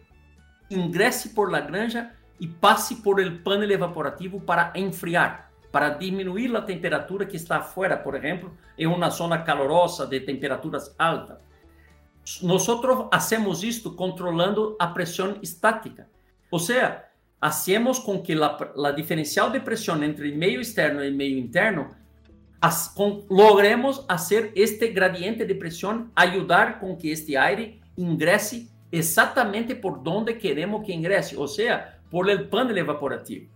ingrese 0.69 1.29
por 1.29 1.51
la 1.51 1.61
granja 1.61 2.13
y 2.37 2.47
pase 2.47 2.97
por 2.97 3.21
el 3.21 3.41
panel 3.41 3.71
evaporativo 3.71 4.39
para 4.39 4.71
enfriar, 4.75 5.49
para 5.73 5.89
disminuir 5.89 6.51
la 6.51 6.63
temperatura 6.63 7.27
que 7.27 7.35
está 7.35 7.57
afuera, 7.57 8.03
por 8.03 8.15
ejemplo, 8.15 8.51
en 8.77 8.89
una 8.89 9.09
zona 9.09 9.43
calorosa 9.43 10.05
de 10.05 10.19
temperaturas 10.19 10.93
altas. 10.99 11.39
Nosotros 12.43 13.07
hacemos 13.11 13.63
esto 13.63 13.95
controlando 13.95 14.75
a 14.79 14.93
presión 14.93 15.39
estática. 15.41 16.07
O 16.51 16.59
sea, 16.59 17.09
hacemos 17.41 17.97
com 17.99 18.21
que 18.21 18.37
a 18.39 18.91
diferencial 18.91 19.49
de 19.51 19.61
pressão 19.61 20.03
entre 20.03 20.31
meio 20.31 20.61
externo 20.61 21.03
e 21.03 21.09
meio 21.09 21.39
interno 21.39 21.89
as, 22.61 22.87
com, 22.89 23.25
logremos 23.27 24.05
fazer 24.07 24.51
este 24.55 24.89
gradiente 24.89 25.43
de 25.43 25.55
pressão 25.55 26.11
ajudar 26.15 26.79
com 26.79 26.95
que 26.95 27.09
este 27.09 27.35
aire 27.35 27.81
ingresse 27.97 28.69
exatamente 28.91 29.73
por 29.73 30.07
onde 30.07 30.35
queremos 30.35 30.85
que 30.85 30.93
ingresse, 30.93 31.35
ou 31.35 31.47
seja, 31.47 31.97
por 32.11 32.29
el 32.29 32.47
panel 32.47 32.77
evaporativo. 32.77 33.52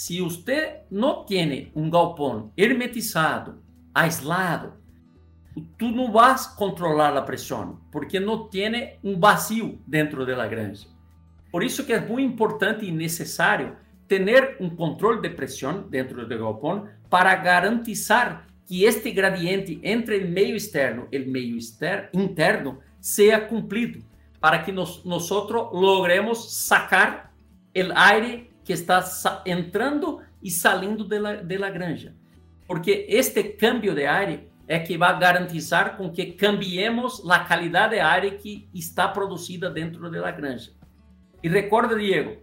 Se 0.00 0.18
você 0.22 0.78
não 0.90 1.24
tem 1.24 1.70
um 1.76 1.90
galpão 1.90 2.50
hermetizado, 2.56 3.62
aislado, 3.94 4.72
tu 5.76 5.90
não 5.90 6.10
vas 6.10 6.46
controlar 6.46 7.14
a 7.14 7.20
pressão, 7.20 7.78
porque 7.92 8.18
não 8.18 8.48
tem 8.48 8.98
um 9.04 9.20
vazio 9.20 9.78
dentro 9.86 10.24
da 10.24 10.48
granja. 10.48 10.88
Por 11.52 11.62
isso 11.62 11.84
que 11.84 11.92
é 11.92 12.00
muito 12.00 12.32
importante 12.32 12.86
e 12.86 12.90
necessário 12.90 13.76
ter 14.08 14.56
um 14.58 14.70
controle 14.70 15.20
de 15.20 15.28
pressão 15.28 15.82
dentro 15.82 16.26
do 16.26 16.38
galpão 16.38 16.88
para 17.10 17.34
garantizar 17.34 18.46
que 18.64 18.84
este 18.84 19.10
gradiente 19.10 19.78
entre 19.82 20.24
o 20.24 20.30
meio 20.30 20.56
externo 20.56 21.08
e 21.12 21.18
o 21.18 21.30
meio 21.30 21.58
interno 22.14 22.78
seja 22.98 23.38
cumprido, 23.38 24.02
para 24.40 24.60
que 24.60 24.72
nós, 24.72 25.04
nós 25.04 25.28
logremos 25.28 26.54
sacar 26.54 27.34
o 27.76 27.92
aire 27.94 28.49
que 28.64 28.72
está 28.72 29.04
entrando 29.46 30.20
e 30.42 30.50
saindo 30.50 31.04
da 31.04 31.70
granja. 31.70 32.14
Porque 32.66 33.06
este 33.08 33.42
câmbio 33.44 33.94
de 33.94 34.06
aire 34.06 34.50
é 34.68 34.78
que 34.78 34.96
vai 34.96 35.18
garantizar 35.18 35.96
com 35.96 36.10
que 36.10 36.26
cambiemos 36.32 37.28
a 37.28 37.40
qualidade 37.40 37.94
de 37.94 38.00
aire 38.00 38.38
que 38.38 38.68
está 38.72 39.08
produzida 39.08 39.68
dentro 39.68 40.08
da 40.08 40.30
granja. 40.30 40.70
E 41.42 41.48
recorda, 41.48 41.98
Diego, 41.98 42.36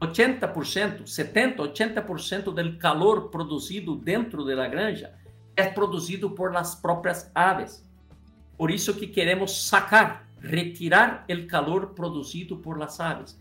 80%, 0.00 1.04
70%, 1.04 1.56
80% 1.56 2.42
do 2.52 2.78
calor 2.78 3.30
produzido 3.30 3.96
dentro 3.96 4.44
da 4.44 4.66
granja 4.66 5.14
é 5.56 5.68
produzido 5.68 6.30
por 6.30 6.54
as 6.56 6.74
próprias 6.74 7.30
aves. 7.34 7.82
Por 8.56 8.70
isso 8.70 8.94
que 8.94 9.06
queremos 9.06 9.66
sacar, 9.66 10.28
retirar 10.40 11.24
o 11.28 11.46
calor 11.46 11.94
produzido 11.94 12.58
por 12.58 12.78
las 12.78 12.98
aves. 13.00 13.38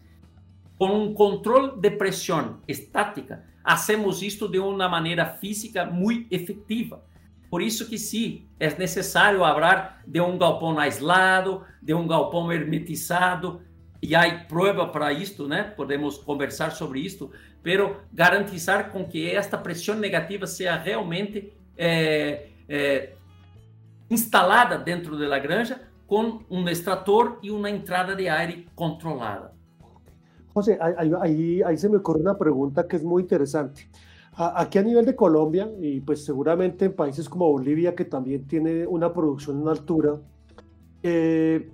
Com 0.80 1.04
um 1.04 1.14
controle 1.14 1.78
de 1.78 1.92
pressão 1.92 2.62
estática, 2.66 3.44
hacemos 3.62 4.24
isto 4.24 4.48
de 4.48 4.60
uma 4.60 4.88
maneira 4.88 5.26
física 5.26 5.86
muito 5.86 6.34
efetiva. 6.34 7.04
Por 7.50 7.62
isso 7.62 7.90
que 7.90 7.98
sim, 7.98 8.48
é 8.58 8.74
necessário 8.76 9.40
falar 9.40 10.02
de 10.08 10.22
um 10.22 10.38
galpão 10.38 10.80
aislado, 10.80 11.66
de 11.82 11.94
um 11.94 12.08
galpão 12.08 12.50
hermetizado, 12.50 13.62
e 14.02 14.16
há 14.16 14.46
prova 14.46 14.88
para 14.88 15.12
isto, 15.12 15.50
né? 15.50 15.64
Podemos 15.64 16.18
conversar 16.18 16.72
sobre 16.72 17.02
isto, 17.02 17.30
pero 17.62 17.98
garantizar 18.14 18.90
com 18.90 19.04
que 19.04 19.30
esta 19.30 19.58
pressão 19.58 19.96
negativa 19.96 20.48
seja 20.48 20.78
realmente 20.78 21.52
é, 21.78 22.48
é, 22.70 23.14
instalada 24.10 24.78
dentro 24.78 25.20
da 25.20 25.40
granja 25.40 25.82
com 26.08 26.42
um 26.50 26.70
extrator 26.70 27.38
e 27.44 27.52
uma 27.52 27.70
entrada 27.70 28.16
de 28.16 28.30
ar 28.30 28.50
controlada. 28.74 29.59
José, 30.54 30.78
ahí, 30.82 31.78
se 31.78 31.90
me 31.90 31.98
ocurre 31.98 32.22
una 32.22 32.38
pregunta 32.38 32.88
que 32.88 32.96
es 32.96 33.04
muy 33.04 33.24
interesante. 33.24 33.90
Aquí 34.36 34.78
a 34.78 34.84
nivel 34.84 35.06
de 35.06 35.16
Colombia, 35.16 35.70
y 35.80 36.00
pues 36.02 36.24
seguramente 36.24 36.86
en 36.86 36.94
países 36.94 37.28
como 37.28 37.52
Bolivia, 37.52 37.94
que 37.96 38.06
también 38.06 38.48
tiene 38.48 38.88
una 38.88 39.12
producción 39.14 39.62
en 39.62 39.68
altura, 39.68 40.16
eh, 41.04 41.72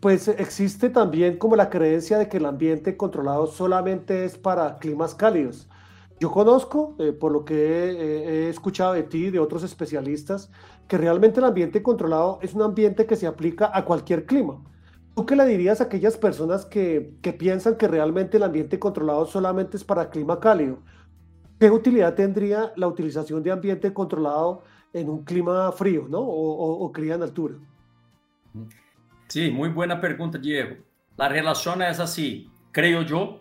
pues 0.00 0.28
existe 0.28 0.90
también 0.90 1.38
como 1.38 1.56
la 1.56 1.70
creencia 1.70 2.18
de 2.18 2.28
que 2.28 2.38
el 2.38 2.46
ambiente 2.46 2.96
controlado 2.96 3.46
solamente 3.46 4.24
es 4.24 4.38
para 4.38 4.78
climas 4.78 5.14
cálidos. 5.14 5.68
Yo 6.20 6.30
conozco, 6.30 6.96
eh, 6.98 7.12
por 7.12 7.30
lo 7.30 7.44
que 7.44 7.54
he, 7.54 8.48
escuchado 8.48 8.94
de 8.94 9.04
ti 9.04 9.26
y 9.26 9.30
de 9.30 9.38
otros 9.38 9.62
especialistas, 9.62 10.50
que 10.88 10.98
realmente 10.98 11.38
el 11.38 11.46
ambiente 11.46 11.82
controlado 11.82 12.38
es 12.42 12.54
un 12.54 12.62
ambiente 12.62 13.06
que 13.06 13.16
se 13.16 13.26
aplica 13.26 13.70
a 13.72 13.84
cualquier 13.84 14.26
clima. 14.26 14.60
¿Tú 15.18 15.26
qué 15.26 15.34
le 15.34 15.44
dirías 15.46 15.80
a 15.80 15.84
aquellas 15.84 16.16
personas 16.16 16.64
que, 16.64 17.12
que 17.22 17.32
piensan 17.32 17.74
que 17.74 17.88
realmente 17.88 18.36
el 18.36 18.44
ambiente 18.44 18.78
controlado 18.78 19.26
solamente 19.26 19.76
es 19.76 19.82
para 19.82 20.10
clima 20.10 20.38
cálido? 20.38 20.78
¿Qué 21.58 21.68
utilidad 21.72 22.14
tendría 22.14 22.72
la 22.76 22.86
utilización 22.86 23.42
de 23.42 23.50
ambiente 23.50 23.92
controlado 23.92 24.62
en 24.92 25.08
un 25.08 25.24
clima 25.24 25.72
frío 25.72 26.06
¿no? 26.08 26.20
o, 26.20 26.52
o, 26.52 26.84
o 26.84 26.92
cría 26.92 27.16
en 27.16 27.24
altura? 27.24 27.56
Sí, 29.26 29.50
muy 29.50 29.70
buena 29.70 30.00
pregunta, 30.00 30.38
Diego. 30.38 30.76
La 31.16 31.28
relación 31.28 31.82
es 31.82 31.98
así, 31.98 32.48
creo 32.70 33.02
yo, 33.02 33.40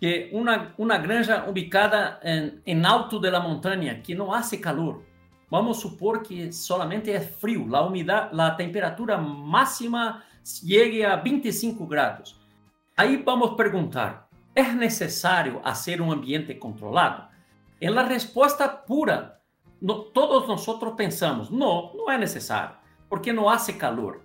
que 0.00 0.30
una, 0.32 0.74
una 0.76 0.98
granja 0.98 1.46
ubicada 1.48 2.18
en, 2.20 2.62
en 2.64 2.84
alto 2.84 3.20
de 3.20 3.30
la 3.30 3.38
montaña, 3.38 4.02
que 4.02 4.16
no 4.16 4.34
hace 4.34 4.60
calor, 4.60 5.04
vamos 5.52 5.78
a 5.78 5.82
supor 5.82 6.24
que 6.24 6.50
solamente 6.52 7.14
es 7.14 7.30
frío, 7.30 7.64
la 7.68 7.82
humedad, 7.82 8.28
la 8.32 8.56
temperatura 8.56 9.18
máxima 9.18 10.24
llegue 10.62 11.04
a 11.04 11.16
25 11.16 11.86
grados. 11.86 12.40
Ahí 12.96 13.16
vamos 13.24 13.52
a 13.52 13.56
preguntar, 13.56 14.28
¿es 14.54 14.74
necesario 14.74 15.60
hacer 15.64 16.00
un 16.00 16.12
ambiente 16.12 16.58
controlado? 16.58 17.28
En 17.80 17.94
la 17.94 18.04
respuesta 18.04 18.84
pura, 18.84 19.40
no, 19.80 19.96
todos 19.96 20.48
nosotros 20.48 20.94
pensamos, 20.96 21.50
no, 21.50 21.92
no 21.94 22.10
es 22.10 22.18
necesario, 22.18 22.76
porque 23.08 23.32
no 23.32 23.50
hace 23.50 23.76
calor. 23.76 24.22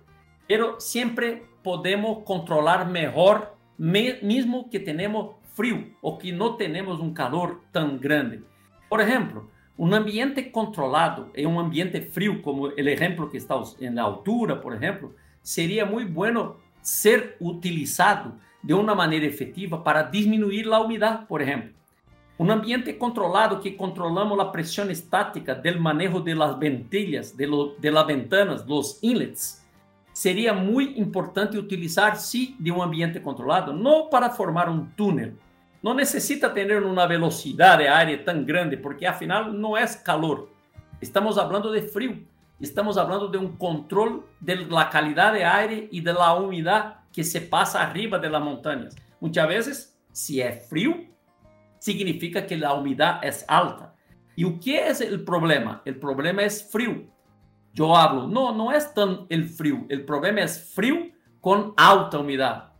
pero 0.48 0.80
siempre 0.80 1.46
podemos 1.62 2.24
controlar 2.24 2.86
mejor, 2.88 3.56
mismo 3.76 4.68
que 4.70 4.80
tenemos 4.80 5.36
frío 5.54 5.84
o 6.00 6.18
que 6.18 6.32
no 6.32 6.56
tenemos 6.56 7.00
un 7.00 7.14
calor 7.14 7.62
tan 7.72 8.00
grande. 8.00 8.42
Por 8.88 9.00
ejemplo, 9.00 9.48
un 9.76 9.94
ambiente 9.94 10.52
controlado 10.52 11.30
en 11.34 11.46
un 11.46 11.58
ambiente 11.58 12.02
frío, 12.02 12.42
como 12.42 12.68
el 12.68 12.88
ejemplo 12.88 13.30
que 13.30 13.38
está 13.38 13.56
en 13.80 13.94
la 13.94 14.04
altura, 14.04 14.60
por 14.60 14.74
ejemplo, 14.74 15.12
sería 15.42 15.84
muy 15.84 16.04
bueno 16.04 16.56
ser 16.80 17.36
utilizado 17.40 18.32
de 18.62 18.74
una 18.74 18.94
manera 18.94 19.26
efectiva 19.26 19.82
para 19.82 20.04
disminuir 20.04 20.66
la 20.66 20.80
humedad, 20.80 21.26
por 21.26 21.42
ejemplo. 21.42 21.72
Un 22.38 22.50
ambiente 22.50 22.96
controlado 22.96 23.60
que 23.60 23.76
controlamos 23.76 24.38
la 24.38 24.50
presión 24.50 24.90
estática 24.90 25.54
del 25.54 25.78
manejo 25.78 26.20
de 26.20 26.34
las 26.34 26.58
ventillas, 26.58 27.36
de, 27.36 27.46
lo, 27.46 27.74
de 27.78 27.90
las 27.90 28.06
ventanas, 28.06 28.66
los 28.66 28.98
inlets, 29.02 29.62
seria 30.12 30.52
muito 30.52 31.00
importante 31.00 31.58
utilizar-se 31.58 32.54
de 32.58 32.70
um 32.70 32.82
ambiente 32.82 33.20
controlado, 33.20 33.72
não 33.72 34.08
para 34.08 34.30
formar 34.30 34.68
um 34.68 34.86
túnel. 34.96 35.32
Não 35.82 35.94
necessita 35.94 36.48
ter 36.48 36.82
uma 36.82 37.06
velocidade 37.06 37.86
aérea 37.86 38.18
tão 38.18 38.44
grande, 38.44 38.76
porque 38.76 39.04
afinal 39.04 39.52
não 39.52 39.76
é 39.76 39.84
calor. 39.86 40.48
Estamos 41.00 41.34
falando 41.34 41.72
de 41.72 41.82
frio. 41.82 42.24
Estamos 42.62 42.94
falando 42.94 43.28
de 43.28 43.36
um 43.36 43.56
controle 43.56 44.22
da 44.40 44.84
qualidade 44.84 45.42
aérea 45.42 45.88
e 45.90 46.00
da 46.00 46.34
umidade 46.34 46.94
que 47.12 47.24
se 47.24 47.40
passa 47.40 47.80
arriba 47.80 48.18
de 48.18 48.28
las 48.28 48.42
montañas. 48.42 48.94
Muitas 49.20 49.48
vezes, 49.48 49.98
se 50.12 50.40
é 50.40 50.52
frio, 50.52 51.08
significa 51.80 52.40
que 52.40 52.54
a 52.64 52.72
umidade 52.72 53.26
é 53.26 53.44
alta. 53.48 53.92
E 54.38 54.46
o 54.46 54.58
que 54.58 54.76
é 54.76 54.92
o 54.92 55.24
problema? 55.24 55.82
O 55.86 55.94
problema 55.94 56.40
é 56.40 56.48
frio. 56.48 57.12
yo 57.74 57.96
hablo, 57.96 58.28
no, 58.28 58.52
no 58.52 58.72
es 58.72 58.92
tan 58.94 59.26
el 59.28 59.48
frío, 59.48 59.86
el 59.88 60.04
problema 60.04 60.42
es 60.42 60.72
frío 60.74 61.10
con 61.40 61.72
alta 61.76 62.18
humedad. 62.18 62.72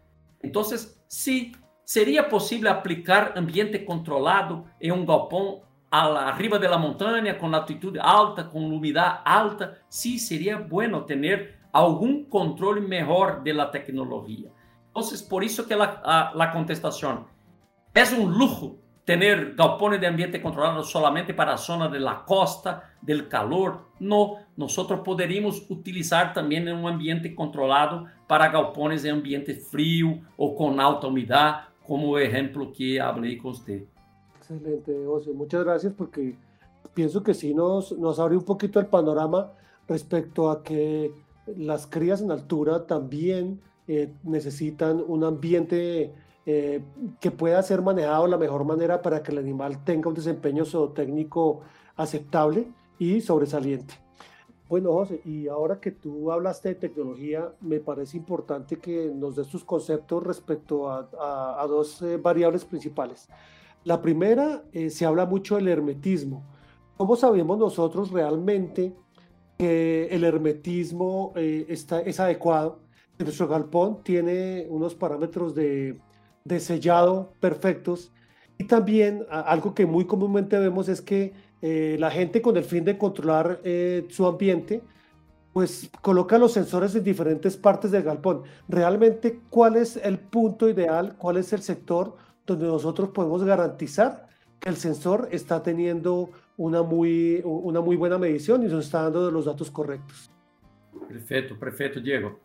Entonces, 0.42 1.02
sí, 1.08 1.52
sería 1.84 2.28
posible 2.28 2.70
aplicar 2.70 3.32
ambiente 3.36 3.84
controlado 3.84 4.66
en 4.78 4.92
un 4.92 5.06
galpón 5.06 5.60
arriba 5.92 6.58
de 6.58 6.68
la 6.68 6.78
montaña 6.78 7.36
con 7.36 7.54
altitud 7.54 7.98
alta, 8.00 8.48
con 8.48 8.64
humedad 8.72 9.20
alta. 9.24 9.74
Sí, 9.88 10.18
sería 10.18 10.56
bueno 10.56 11.04
tener 11.04 11.60
algum 11.70 12.24
controle 12.24 12.80
melhor 12.80 13.42
da 13.44 13.66
tecnologia. 13.66 14.50
Então, 14.90 15.02
por 15.28 15.44
isso 15.44 15.66
que 15.66 15.74
a, 15.74 15.84
a, 16.02 16.44
a 16.44 16.46
contestação 16.48 17.26
é 17.94 18.04
um 18.14 18.26
luxo 18.26 18.78
ter 19.04 19.54
galpões 19.54 20.00
de 20.00 20.06
ambiente 20.06 20.38
controlado 20.38 20.82
solamente 20.84 21.32
para 21.32 21.52
a 21.52 21.56
zona 21.56 21.88
de 21.88 21.98
la 21.98 22.24
costa, 22.24 22.82
del 23.02 23.28
calor. 23.28 23.88
Não, 23.98 24.38
nós 24.56 24.76
poderíamos 25.04 25.68
utilizar 25.68 26.32
também 26.32 26.72
um 26.72 26.86
ambiente 26.86 27.30
controlado 27.30 28.06
para 28.28 28.48
galpões 28.48 29.04
em 29.04 29.10
ambiente 29.10 29.54
frio 29.54 30.22
ou 30.36 30.54
com 30.54 30.80
alta 30.80 31.08
umidade, 31.08 31.66
como 31.82 32.08
o 32.08 32.18
exemplo 32.18 32.70
que 32.70 32.98
falei 32.98 33.36
com 33.36 33.52
você. 33.52 33.86
Excelente, 34.42 34.92
José. 35.06 35.32
Muchas 35.32 35.62
gracias 35.62 35.92
porque 35.96 36.36
pienso 36.94 37.22
que 37.22 37.32
sí 37.32 37.54
nos, 37.54 37.96
nos 37.96 38.18
abre 38.18 38.36
un 38.36 38.42
poquito 38.42 38.80
el 38.80 38.86
panorama 38.86 39.52
respecto 39.86 40.50
a 40.50 40.64
que 40.64 41.12
las 41.56 41.86
crías 41.86 42.20
en 42.20 42.32
altura 42.32 42.88
también 42.88 43.60
eh, 43.86 44.12
necesitan 44.24 45.00
un 45.06 45.22
ambiente 45.22 46.12
eh, 46.44 46.82
que 47.20 47.30
pueda 47.30 47.62
ser 47.62 47.82
manejado 47.82 48.24
de 48.24 48.30
la 48.30 48.36
mejor 48.36 48.64
manera 48.64 49.00
para 49.00 49.22
que 49.22 49.30
el 49.30 49.38
animal 49.38 49.84
tenga 49.84 50.08
un 50.08 50.14
desempeño 50.14 50.64
zootécnico 50.64 51.60
aceptable 51.94 52.66
y 52.98 53.20
sobresaliente. 53.20 53.94
Bueno, 54.68 54.92
José, 54.92 55.20
y 55.24 55.46
ahora 55.46 55.78
que 55.78 55.92
tú 55.92 56.32
hablaste 56.32 56.70
de 56.70 56.74
tecnología, 56.74 57.52
me 57.60 57.78
parece 57.78 58.16
importante 58.16 58.78
que 58.78 59.12
nos 59.14 59.36
des 59.36 59.46
tus 59.46 59.62
conceptos 59.62 60.20
respecto 60.24 60.90
a, 60.90 61.08
a, 61.60 61.66
dos 61.68 62.02
eh, 62.02 62.16
variables 62.16 62.64
principales. 62.64 63.28
La 63.84 64.00
primera, 64.00 64.64
eh, 64.72 64.90
se 64.90 65.04
habla 65.04 65.26
mucho 65.26 65.56
del 65.56 65.68
hermetismo. 65.68 66.44
¿Cómo 66.96 67.16
sabemos 67.16 67.58
nosotros 67.58 68.10
realmente 68.10 68.94
que 69.58 70.06
el 70.10 70.24
hermetismo 70.24 71.32
está, 71.36 72.00
es 72.00 72.20
adecuado? 72.20 72.80
Nuestro 73.18 73.48
galpón 73.48 74.02
tiene 74.02 74.66
unos 74.68 74.94
parámetros 74.94 75.54
de 75.54 75.98
de 76.44 76.60
sellado 76.60 77.32
perfectos. 77.40 78.12
Y 78.58 78.64
también 78.64 79.26
algo 79.30 79.74
que 79.74 79.86
muy 79.86 80.06
comúnmente 80.06 80.58
vemos 80.58 80.88
es 80.88 81.00
que 81.00 81.32
eh, 81.62 81.96
la 81.98 82.10
gente 82.10 82.42
con 82.42 82.56
el 82.56 82.64
fin 82.64 82.84
de 82.84 82.98
controlar 82.98 83.60
eh, 83.64 84.06
su 84.10 84.26
ambiente, 84.26 84.82
pues 85.52 85.90
coloca 86.00 86.38
los 86.38 86.52
sensores 86.52 86.94
en 86.94 87.04
diferentes 87.04 87.56
partes 87.56 87.90
del 87.90 88.02
galpón. 88.02 88.42
Realmente, 88.68 89.40
¿cuál 89.50 89.76
es 89.76 89.96
el 89.96 90.18
punto 90.18 90.68
ideal? 90.68 91.16
¿Cuál 91.18 91.36
es 91.36 91.52
el 91.52 91.62
sector 91.62 92.16
donde 92.46 92.66
nosotros 92.66 93.10
podemos 93.10 93.44
garantizar 93.44 94.26
que 94.58 94.68
el 94.68 94.76
sensor 94.76 95.28
está 95.32 95.62
teniendo 95.62 96.30
una 96.56 96.82
muy, 96.82 97.40
una 97.44 97.80
muy 97.80 97.96
buena 97.96 98.18
medición 98.18 98.62
y 98.62 98.68
nos 98.68 98.84
está 98.84 99.02
dando 99.04 99.30
los 99.30 99.44
datos 99.44 99.70
correctos? 99.70 100.30
Perfecto, 101.08 101.58
perfecto, 101.58 102.00
Diego. 102.00 102.38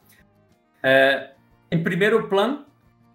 Eh, 0.84 1.30
en 1.70 1.84
primer 1.84 2.28
plan, 2.30 2.66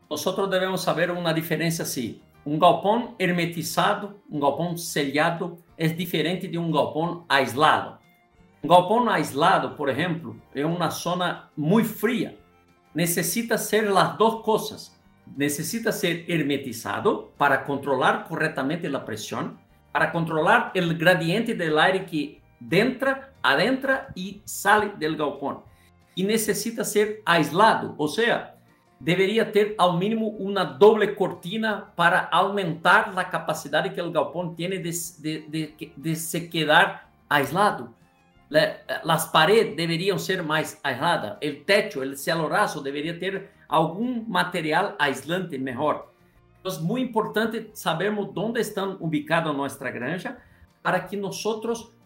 nós 0.08 0.24
devemos 0.50 0.82
saber 0.82 1.10
uma 1.10 1.32
diferença 1.32 1.82
assim. 1.82 2.20
Um 2.44 2.58
galpão 2.58 3.14
hermetizado, 3.18 4.20
um 4.30 4.38
galpão 4.38 4.76
selhado, 4.76 5.58
é 5.78 5.88
diferente 5.88 6.48
de 6.48 6.58
um 6.58 6.70
galpão 6.70 7.24
aislado. 7.28 7.98
Um 8.62 8.68
galpão 8.68 9.08
aislado, 9.08 9.70
por 9.76 9.88
exemplo, 9.88 10.36
é 10.54 10.66
uma 10.66 10.90
zona 10.90 11.50
muito 11.56 11.88
fria. 11.88 12.36
Necessita 12.94 13.56
ser 13.56 13.88
as 13.88 14.16
duas 14.16 14.42
coisas. 14.44 15.01
Necessita 15.36 15.92
ser 15.92 16.24
hermetizado 16.28 17.32
para 17.38 17.58
controlar 17.58 18.24
corretamente 18.24 18.86
a 18.86 19.00
pressão, 19.00 19.56
para 19.92 20.08
controlar 20.08 20.72
o 20.74 20.94
gradiente 20.94 21.54
do 21.54 21.78
ar 21.78 22.04
que 22.04 22.40
entra, 22.70 23.32
adentra 23.42 24.08
e 24.16 24.42
sai 24.44 24.90
do 24.96 25.16
galpão. 25.16 25.64
E 26.16 26.22
necessita 26.22 26.84
ser 26.84 27.22
aislado, 27.24 27.94
ou 27.96 28.08
seja, 28.08 28.52
deveria 29.00 29.44
ter 29.44 29.74
ao 29.78 29.96
mínimo 29.96 30.28
uma 30.38 30.64
doble 30.64 31.08
cortina 31.08 31.92
para 31.96 32.28
aumentar 32.30 33.12
a 33.16 33.24
capacidade 33.24 33.90
que 33.90 34.00
o 34.00 34.10
galpão 34.10 34.54
tem 34.54 34.70
de, 34.70 34.90
de, 35.18 35.48
de, 35.48 35.92
de 35.96 36.16
se 36.16 36.42
quedar 36.48 37.10
aislado. 37.28 37.94
As 39.08 39.30
paredes 39.30 39.74
deveriam 39.74 40.18
ser 40.18 40.42
mais 40.42 40.78
aisladas, 40.84 41.38
o 41.42 41.64
teto, 41.64 42.00
o 42.00 42.16
cielo 42.16 42.46
raso 42.46 42.82
deveria 42.82 43.18
ter 43.18 43.50
algum 43.72 44.22
material 44.28 44.94
aislante 44.98 45.56
melhor. 45.56 46.10
Então, 46.60 46.72
é 46.72 46.80
muito 46.80 47.08
importante 47.08 47.70
sabermos 47.72 48.28
onde 48.36 48.60
estão 48.60 48.98
ubicadas 49.00 49.56
nossa 49.56 49.90
granja 49.90 50.36
para 50.82 51.00
que 51.00 51.16
nós 51.16 51.42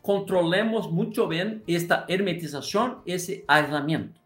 controlemos 0.00 0.86
muito 0.86 1.26
bem 1.26 1.60
esta 1.66 2.06
hermetização, 2.08 3.02
esse 3.04 3.44
aislamento. 3.48 4.20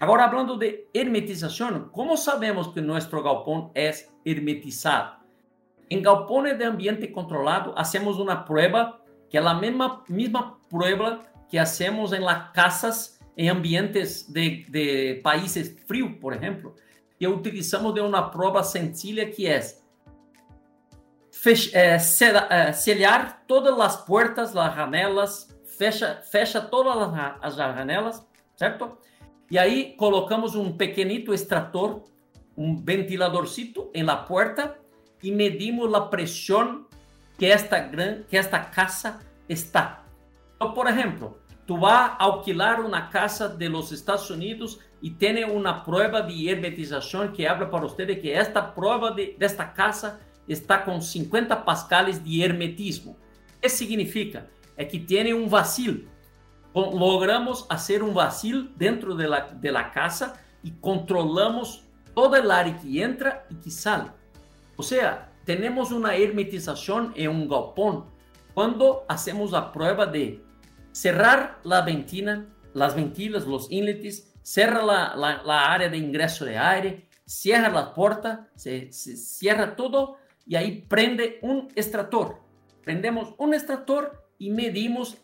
Agora, 0.00 0.24
hablando 0.24 0.56
de 0.56 0.86
hermetização, 0.94 1.88
como 1.92 2.16
sabemos 2.16 2.68
que 2.68 2.80
nosso 2.80 3.22
galpão 3.22 3.70
é 3.74 3.92
hermetizado? 4.24 5.18
Em 5.90 6.00
galpões 6.00 6.56
de 6.56 6.64
ambiente 6.64 7.08
controlado, 7.08 7.72
hacemos 7.76 8.18
uma 8.18 8.36
prova 8.36 8.98
que 9.28 9.36
é 9.36 9.40
a 9.40 9.54
mesma, 9.54 10.02
mesma 10.08 10.58
prova 10.70 11.20
que 11.48 11.58
hacemos 11.58 12.12
em 12.12 12.20
las 12.20 12.50
casas 12.52 13.17
em 13.38 13.48
ambientes 13.48 14.28
de, 14.28 14.64
de 14.64 15.20
países 15.22 15.74
frios, 15.86 16.12
por 16.20 16.32
exemplo, 16.34 16.74
e 17.20 17.26
utilizamos 17.28 17.94
de 17.94 18.00
uma 18.00 18.30
prova 18.30 18.64
sencilla 18.64 19.24
que 19.26 19.46
é 19.46 19.60
fech, 21.30 21.70
eh, 21.72 21.98
sellar 22.72 23.44
todas 23.46 23.78
as 23.78 24.04
portas, 24.04 24.56
as 24.56 24.74
janelas, 24.74 25.56
fecha, 25.78 26.20
fecha 26.28 26.60
todas 26.60 27.14
as 27.40 27.54
janelas, 27.54 28.26
certo? 28.56 28.98
E 29.48 29.56
aí 29.56 29.94
colocamos 29.96 30.56
um 30.56 30.76
pequenito 30.76 31.32
extrator, 31.32 32.02
um 32.56 32.76
ventiladorcito 32.76 33.88
em 33.94 34.02
la 34.02 34.16
puerta 34.16 34.76
e 35.22 35.30
medimos 35.30 35.94
a 35.94 36.00
pressão 36.00 36.86
que 37.38 37.46
esta 37.46 37.78
gran, 37.78 38.24
que 38.24 38.36
esta 38.36 38.58
casa 38.58 39.20
está. 39.48 40.04
Então, 40.56 40.72
por 40.72 40.88
exemplo, 40.88 41.37
tu 41.68 41.76
vas 41.76 42.16
a 42.18 42.24
alquilar 42.24 42.80
uma 42.80 43.02
casa 43.02 43.48
de 43.48 43.68
los 43.68 43.92
Estados 43.92 44.28
Unidos 44.28 44.80
e 45.00 45.10
tem 45.10 45.44
uma 45.44 45.84
prova 45.84 46.20
de 46.20 46.48
hermetização 46.48 47.28
que 47.28 47.46
habla 47.46 47.66
para 47.66 47.80
você 47.80 48.04
que 48.16 48.28
esta 48.28 48.60
prova 48.60 49.12
de, 49.12 49.34
desta 49.34 49.64
casa 49.64 50.18
está 50.48 50.78
com 50.78 51.00
50 51.00 51.54
pascales 51.56 52.20
de 52.20 52.42
hermetismo. 52.42 53.12
O 53.12 53.60
que 53.60 53.68
significa? 53.68 54.48
É 54.76 54.84
que 54.84 54.98
tem 54.98 55.32
um 55.32 55.46
vacilo 55.46 56.08
logramos 56.74 57.62
fazer 57.62 58.02
um 58.02 58.12
vacil 58.12 58.68
dentro 58.76 59.16
de 59.16 59.26
la, 59.26 59.40
de 59.40 59.70
la 59.70 59.84
casa 59.84 60.34
e 60.62 60.70
controlamos 60.70 61.84
todo 62.14 62.34
o 62.34 62.52
ar 62.52 62.78
que 62.78 63.00
entra 63.00 63.46
e 63.50 63.54
que 63.54 63.70
sai. 63.70 64.10
Ou 64.76 64.82
seja, 64.82 65.28
temos 65.44 65.90
uma 65.90 66.16
hermetização 66.16 67.12
em 67.14 67.28
um 67.28 67.46
galpão 67.48 68.06
quando 68.54 69.02
hacemos 69.08 69.54
a 69.54 69.62
prova 69.62 70.06
de 70.06 70.40
cerrar 70.98 71.60
a 71.64 71.80
ventina, 71.80 72.48
as 72.74 72.92
ventilas, 72.92 73.46
os 73.46 73.70
inlets, 73.70 74.34
cerra 74.42 74.82
la, 74.82 75.14
la, 75.14 75.42
la, 75.44 75.60
área 75.70 75.88
de 75.88 75.96
ingresso 75.96 76.44
de 76.44 76.56
aire, 76.56 77.08
cierra 77.24 77.68
a 77.78 77.86
porta, 77.86 78.48
se, 78.56 78.90
cierra 78.90 79.68
tudo 79.68 80.16
e 80.44 80.56
aí 80.56 80.82
prende 80.88 81.38
um 81.40 81.68
extrator. 81.76 82.40
Prendemos 82.82 83.32
um 83.38 83.54
extrator 83.54 84.10
e 84.40 84.50
medimos 84.50 85.16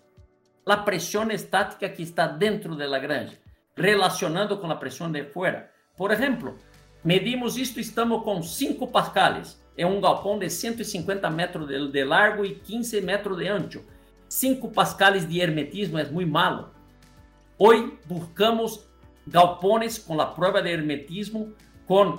a 0.65 0.77
pressão 0.77 1.29
estática 1.31 1.89
que 1.89 2.03
está 2.03 2.29
dentro 2.29 2.77
da 2.77 2.99
granja, 3.01 3.37
relacionando 3.77 4.59
com 4.59 4.71
a 4.71 4.77
pressão 4.77 5.11
de 5.11 5.25
fora. 5.25 5.71
Por 5.97 6.13
exemplo, 6.13 6.57
medimos 7.03 7.57
isto, 7.57 7.81
estamos 7.81 8.23
com 8.23 8.41
5 8.41 8.87
pascales. 8.89 9.61
É 9.77 9.85
um 9.85 10.01
galpão 10.01 10.39
de 10.39 10.49
150 10.49 11.29
metros 11.31 11.67
de, 11.67 11.91
de 11.91 12.05
largo 12.05 12.45
e 12.45 12.55
15 12.55 13.01
metros 13.01 13.39
de 13.39 13.49
ancho. 13.49 13.94
5 14.35 14.73
pascales 14.73 15.29
de 15.29 15.41
hermetismo 15.41 15.97
é 15.97 16.05
muito 16.05 16.31
malo. 16.31 16.71
Hoje 17.57 17.97
buscamos 18.05 18.85
galpões 19.25 19.97
com 19.97 20.21
a 20.21 20.27
prova 20.27 20.61
de 20.61 20.71
hermetismo 20.71 21.55
com 21.87 22.19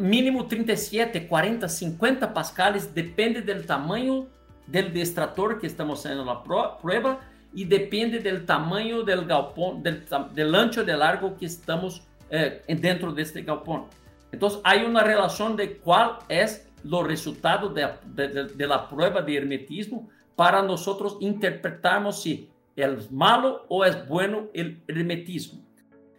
mínimo 0.00 0.42
37, 0.42 1.20
40, 1.20 1.68
50 1.68 2.26
pascales, 2.28 2.84
depende 2.86 3.42
do 3.42 3.62
tamanho 3.62 4.26
del 4.66 4.96
extrator 4.96 5.60
que 5.60 5.68
estamos 5.68 6.04
haciendo 6.04 6.24
la 6.24 6.42
prueba 6.42 7.20
y 7.54 7.64
depende 7.64 8.18
del 8.18 8.44
tamaño 8.44 9.04
del 9.04 9.24
galpón, 9.24 9.84
del, 9.84 10.04
del 10.34 10.52
ancho 10.52 10.82
de 10.82 10.96
largo 10.96 11.36
que 11.36 11.46
estamos 11.46 12.02
eh, 12.28 12.60
dentro 12.66 13.12
de 13.12 13.22
este 13.22 13.42
galpón. 13.42 13.84
Entonces 14.32 14.60
hay 14.64 14.84
una 14.84 15.04
relación 15.04 15.54
de 15.54 15.76
cuál 15.76 16.18
es 16.28 16.68
los 16.82 17.06
resultados 17.06 17.72
de, 17.72 17.88
de, 18.04 18.44
de, 18.48 18.66
la 18.66 18.88
prueba 18.88 19.22
de 19.22 19.36
hermetismo 19.36 20.08
para 20.36 20.62
nosotros 20.62 21.16
interpretarmos 21.20 22.22
si 22.22 22.48
es 22.76 23.10
malo 23.10 23.64
o 23.68 23.84
es 23.84 24.06
bueno 24.06 24.48
el 24.52 24.82
hermetismo. 24.86 25.64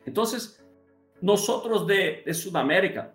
Entonces, 0.05 0.61
nosotros 1.21 1.87
de, 1.87 2.23
de 2.25 2.33
Sudamérica 2.33 3.13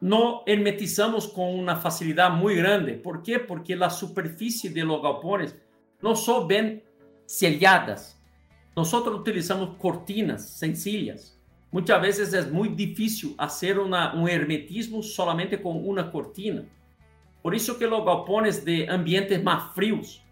no 0.00 0.42
hermetizamos 0.46 1.26
com 1.26 1.58
uma 1.58 1.76
facilidade 1.76 2.36
muito 2.36 2.58
grande. 2.58 2.92
¿Por 2.92 3.22
quê? 3.22 3.38
Porque 3.38 3.72
a 3.72 3.88
superfície 3.88 4.68
de 4.68 4.84
los 4.84 5.00
galpones 5.00 5.56
não 6.02 6.14
são 6.14 6.46
bem 6.46 6.82
selladas. 7.26 8.14
nosotros 8.76 9.20
utilizamos 9.20 9.76
cortinas 9.78 10.50
sencillas. 10.50 11.38
Muchas 11.70 12.00
veces 12.00 12.32
es 12.34 12.50
muy 12.50 12.68
difícil 12.68 13.34
hacer 13.38 13.78
una, 13.78 14.14
un 14.14 14.28
hermetismo 14.28 15.02
solamente 15.02 15.60
con 15.60 15.86
una 15.86 16.10
cortina. 16.10 16.64
Por 17.42 17.54
eso 17.54 17.78
que 17.78 17.86
los 17.86 18.04
galpones 18.04 18.64
de 18.64 18.88
ambientes 18.88 19.42
más 19.42 19.74
fríos, 19.74 20.23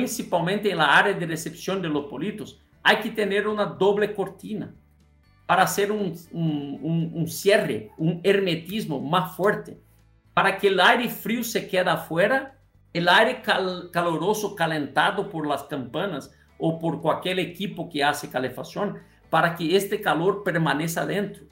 principalmente 0.00 0.70
en 0.70 0.78
la 0.78 0.96
área 0.96 1.12
de 1.12 1.26
recepción 1.26 1.82
de 1.82 1.88
los 1.88 2.06
politos, 2.06 2.58
hay 2.82 2.96
que 2.96 3.10
tener 3.10 3.46
una 3.46 3.66
doble 3.66 4.14
cortina 4.14 4.74
para 5.46 5.64
hacer 5.64 5.92
un, 5.92 6.14
un, 6.32 7.26
cierre, 7.28 7.90
un 7.98 8.20
hermetismo 8.22 9.00
más 9.00 9.36
fuerte, 9.36 9.78
para 10.32 10.56
que 10.56 10.68
el 10.68 10.80
aire 10.80 11.08
frío 11.08 11.42
se 11.42 11.68
quede 11.68 11.90
afuera, 11.90 12.56
el 12.92 13.08
aire 13.08 13.42
cal, 13.42 13.90
caloroso 13.92 14.54
calentado 14.54 15.28
por 15.28 15.46
las 15.46 15.64
campanas 15.64 16.30
o 16.58 16.78
por 16.78 17.00
cualquier 17.00 17.38
equipo 17.40 17.88
que 17.88 18.02
hace 18.02 18.30
calefacción, 18.30 18.98
para 19.28 19.54
que 19.54 19.76
este 19.76 20.00
calor 20.00 20.42
permanezca 20.42 21.04
dentro. 21.04 21.44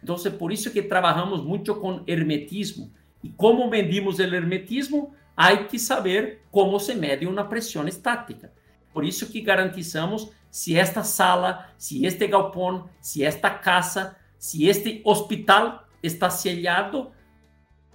Entonces, 0.00 0.32
por 0.32 0.52
eso 0.52 0.72
que 0.72 0.82
trabajamos 0.82 1.44
mucho 1.44 1.80
con 1.80 2.02
hermetismo. 2.06 2.90
¿Y 3.22 3.30
cómo 3.30 3.68
medimos 3.68 4.18
el 4.20 4.34
hermetismo? 4.34 5.14
Hay 5.36 5.66
que 5.66 5.78
saber 5.78 6.42
cómo 6.50 6.78
se 6.78 6.94
mede 6.94 7.26
una 7.26 7.48
presión 7.48 7.88
estática. 7.88 8.52
Por 8.92 9.04
isso 9.04 9.30
que 9.30 9.40
garantizamos 9.40 10.30
se 10.50 10.78
esta 10.78 11.02
sala, 11.02 11.72
se 11.76 12.06
este 12.06 12.28
galpão, 12.28 12.88
se 13.00 13.24
esta 13.24 13.50
casa, 13.50 14.16
se 14.38 14.68
este 14.68 15.02
hospital 15.04 15.84
está 16.00 16.30
sellado, 16.30 17.10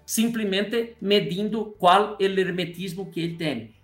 simplesmente 0.06 0.97
medindo 0.99 1.73
qual 1.80 2.17
é 2.19 2.25
o 2.25 2.39
hermetismo 2.39 3.10
que 3.10 3.21
ele 3.21 3.38
tem. 3.38 3.75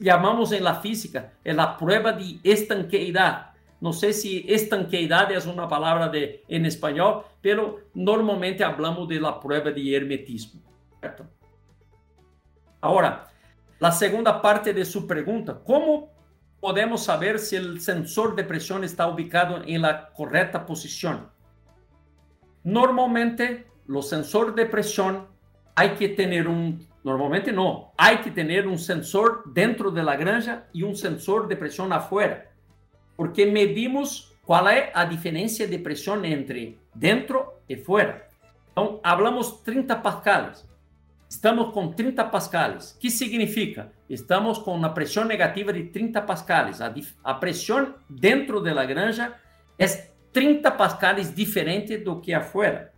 Chamamos 0.00 0.52
em 0.52 0.60
la 0.60 0.80
física 0.80 1.32
é 1.44 1.52
a 1.52 1.66
prova 1.66 2.12
de 2.12 2.38
estanqueidade. 2.44 3.50
Não 3.80 3.92
sei 3.92 4.12
se 4.12 4.44
estanqueidade 4.46 5.34
é 5.34 5.38
uma 5.38 5.66
palavra 5.66 6.08
de, 6.08 6.40
em 6.48 6.64
espanhol, 6.66 7.24
pero 7.42 7.80
normalmente 7.94 8.62
hablamos 8.62 9.08
de 9.08 9.18
la 9.18 9.32
prova 9.32 9.72
de 9.72 9.92
hermetismo. 9.92 10.60
Certo? 11.00 11.39
Agora, 12.80 13.26
a 13.80 13.92
segunda 13.92 14.40
parte 14.40 14.72
de 14.72 14.84
sua 14.84 15.06
pergunta, 15.06 15.58
como 15.64 16.10
podemos 16.60 17.04
saber 17.04 17.38
si 17.38 17.56
el 17.56 17.80
sensor 17.80 18.36
de 18.36 18.44
presión 18.44 18.84
está 18.84 19.06
ubicado 19.08 19.62
en 19.64 19.82
la 19.82 20.10
correcta 20.10 20.66
posición. 20.66 21.28
Normalmente, 22.62 23.66
los 23.86 24.08
sensores 24.08 24.54
de 24.54 24.66
presión 24.66 25.26
hay 25.74 25.90
que 25.90 26.10
tener 26.10 26.46
un, 26.46 26.86
normalmente 27.02 27.52
no, 27.52 27.92
hay 27.96 28.18
que 28.18 28.30
tener 28.30 28.66
un 28.66 28.78
sensor 28.78 29.42
dentro 29.46 29.90
de 29.90 30.02
la 30.02 30.16
granja 30.16 30.66
y 30.72 30.82
un 30.82 30.94
sensor 30.94 31.48
de 31.48 31.56
presión 31.56 31.92
afuera, 31.92 32.50
porque 33.16 33.46
medimos 33.46 34.36
cuál 34.44 34.76
es 34.76 34.94
la 34.94 35.06
diferencia 35.06 35.66
de 35.66 35.78
presión 35.78 36.24
entre 36.24 36.78
dentro 36.92 37.62
y 37.66 37.76
fuera. 37.76 38.28
Entonces, 38.68 39.00
hablamos 39.02 39.62
30 39.62 40.02
pascales. 40.02 40.69
Estamos 41.30 41.72
com 41.72 41.92
30 41.92 42.24
pascales. 42.24 42.96
que 42.98 43.08
significa? 43.08 43.92
Estamos 44.08 44.58
com 44.58 44.74
uma 44.74 44.92
pressão 44.92 45.24
negativa 45.24 45.72
de 45.72 45.84
30 45.84 46.20
pascales. 46.22 46.80
A, 46.80 46.92
a 47.22 47.34
pressão 47.34 47.94
dentro 48.08 48.60
da 48.60 48.84
granja 48.84 49.34
é 49.78 49.86
30 50.32 50.72
pascales 50.72 51.32
diferente 51.32 51.96
do 51.98 52.20
que 52.20 52.34
afuera. 52.34 52.92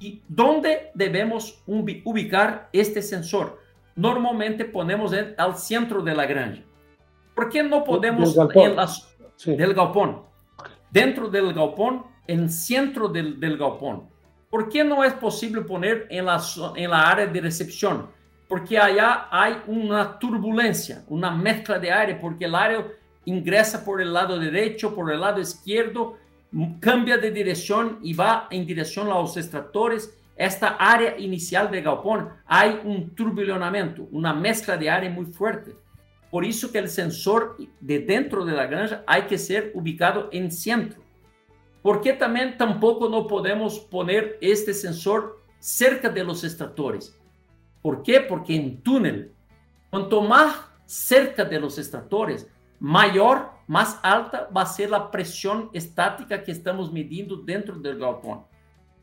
E 0.00 0.20
onde 0.36 0.90
devemos 0.96 1.62
ubicar 1.64 2.68
este 2.72 3.00
sensor? 3.00 3.60
Normalmente 3.96 4.64
ponemos 4.64 5.12
ao 5.38 5.54
centro 5.54 6.02
da 6.02 6.26
granja. 6.26 6.64
Por 7.36 7.48
que 7.48 7.62
não 7.62 7.82
podemos 7.82 8.34
del 8.34 8.48
galpón? 8.48 8.74
Las, 8.74 9.16
del 9.46 9.74
galpón? 9.74 10.22
Dentro 10.90 11.28
del 11.28 11.52
galpón, 11.52 12.04
en 12.26 12.48
centro 12.48 13.08
del 13.08 13.56
galpón. 13.56 14.08
¿Por 14.56 14.70
qué 14.70 14.82
no 14.82 15.04
es 15.04 15.12
posible 15.12 15.60
poner 15.60 16.06
en 16.08 16.24
la, 16.24 16.42
en 16.76 16.90
la 16.90 17.10
área 17.10 17.26
de 17.26 17.40
recepción? 17.42 18.06
Porque 18.48 18.78
allá 18.78 19.28
hay 19.30 19.58
una 19.66 20.18
turbulencia, 20.18 21.04
una 21.08 21.30
mezcla 21.30 21.78
de 21.78 21.92
aire, 21.92 22.14
porque 22.14 22.46
el 22.46 22.54
aire 22.54 22.86
ingresa 23.26 23.84
por 23.84 24.00
el 24.00 24.14
lado 24.14 24.38
derecho, 24.38 24.94
por 24.94 25.12
el 25.12 25.20
lado 25.20 25.42
izquierdo, 25.42 26.16
cambia 26.80 27.18
de 27.18 27.30
dirección 27.32 27.98
y 28.02 28.14
va 28.14 28.48
en 28.50 28.64
dirección 28.64 29.08
a 29.08 29.20
los 29.20 29.36
extractores. 29.36 30.16
Esta 30.34 30.68
área 30.68 31.18
inicial 31.18 31.70
de 31.70 31.82
galpón 31.82 32.30
hay 32.46 32.80
un 32.82 33.10
turbulenamiento, 33.10 34.08
una 34.10 34.32
mezcla 34.32 34.78
de 34.78 34.88
aire 34.88 35.10
muy 35.10 35.26
fuerte. 35.26 35.76
Por 36.30 36.46
eso 36.46 36.72
que 36.72 36.78
el 36.78 36.88
sensor 36.88 37.58
de 37.78 37.98
dentro 37.98 38.42
de 38.42 38.52
la 38.52 38.64
granja 38.64 39.04
hay 39.06 39.24
que 39.24 39.36
ser 39.36 39.72
ubicado 39.74 40.30
en 40.32 40.50
centro. 40.50 41.05
¿Por 41.86 42.00
qué 42.00 42.14
también 42.14 42.58
tampoco 42.58 43.08
no 43.08 43.28
podemos 43.28 43.78
poner 43.78 44.38
este 44.40 44.74
sensor 44.74 45.40
cerca 45.60 46.08
de 46.08 46.24
los 46.24 46.42
extractores? 46.42 47.16
¿Por 47.80 48.02
qué? 48.02 48.18
Porque 48.22 48.56
en 48.56 48.82
túnel, 48.82 49.32
cuanto 49.88 50.20
más 50.20 50.66
cerca 50.84 51.44
de 51.44 51.60
los 51.60 51.78
extractores, 51.78 52.50
mayor, 52.80 53.50
más 53.68 54.00
alta 54.02 54.48
va 54.48 54.62
a 54.62 54.66
ser 54.66 54.90
la 54.90 55.12
presión 55.12 55.70
estática 55.72 56.42
que 56.42 56.50
estamos 56.50 56.90
midiendo 56.90 57.36
dentro 57.36 57.76
del 57.76 58.00
galpón. 58.00 58.40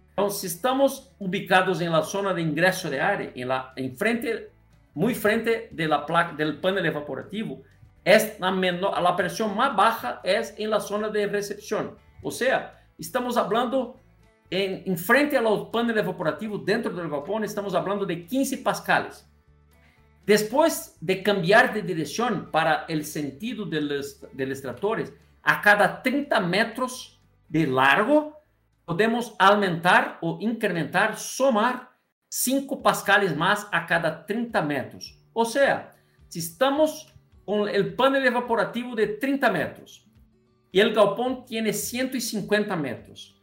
Entonces, 0.09 0.41
si 0.41 0.47
estamos 0.47 1.09
ubicados 1.19 1.79
en 1.79 1.89
la 1.89 2.01
zona 2.01 2.33
de 2.33 2.41
ingreso 2.41 2.89
de 2.89 2.99
aire, 2.99 3.31
en 3.33 3.47
la, 3.47 3.71
en 3.77 3.95
frente, 3.95 4.51
muy 4.93 5.15
frente 5.15 5.69
de 5.71 5.87
la 5.87 6.05
placa, 6.05 6.35
del 6.35 6.59
panel 6.59 6.85
evaporativo, 6.85 7.61
es 8.03 8.37
la, 8.41 8.51
menor, 8.51 9.01
la 9.01 9.15
presión 9.15 9.55
más 9.55 9.73
baja 9.73 10.19
es 10.21 10.53
en 10.57 10.69
la 10.69 10.81
zona 10.81 11.07
de 11.07 11.27
recepción. 11.27 12.03
Ou 12.23 12.31
seja, 12.31 12.71
estamos 12.97 13.35
falando 13.35 13.95
em, 14.49 14.83
em 14.85 14.97
frente 14.97 15.35
ao 15.35 15.65
painel 15.67 15.97
evaporativo 15.97 16.57
dentro 16.57 16.93
do 16.93 17.09
galpão, 17.09 17.43
estamos 17.43 17.73
falando 17.73 18.05
de 18.05 18.17
15 18.17 18.57
pascales. 18.57 19.27
Depois 20.25 20.97
de 21.01 21.17
cambiar 21.17 21.73
de 21.73 21.81
direção 21.81 22.45
para 22.45 22.87
o 22.89 23.03
sentido 23.03 23.65
dos, 23.65 24.23
extratores, 24.37 25.11
a 25.41 25.55
cada 25.57 25.87
30 25.87 26.39
metros 26.39 27.21
de 27.49 27.65
largo, 27.65 28.33
podemos 28.85 29.35
aumentar 29.37 30.17
ou 30.21 30.41
incrementar, 30.41 31.17
somar 31.17 31.91
5 32.29 32.77
pascales 32.77 33.35
mais 33.35 33.67
a 33.71 33.81
cada 33.81 34.09
30 34.11 34.61
metros. 34.61 35.19
Ou 35.33 35.43
seja, 35.43 35.89
se 36.29 36.39
estamos 36.39 37.13
com 37.45 37.63
o 37.63 37.95
painel 37.95 38.25
evaporativo 38.25 38.95
de 38.95 39.07
30 39.17 39.49
metros 39.51 40.12
y 40.73 40.79
el 40.79 40.91
galpón 40.91 41.45
tiene 41.45 41.71
150 41.71 42.75
metros. 42.75 43.39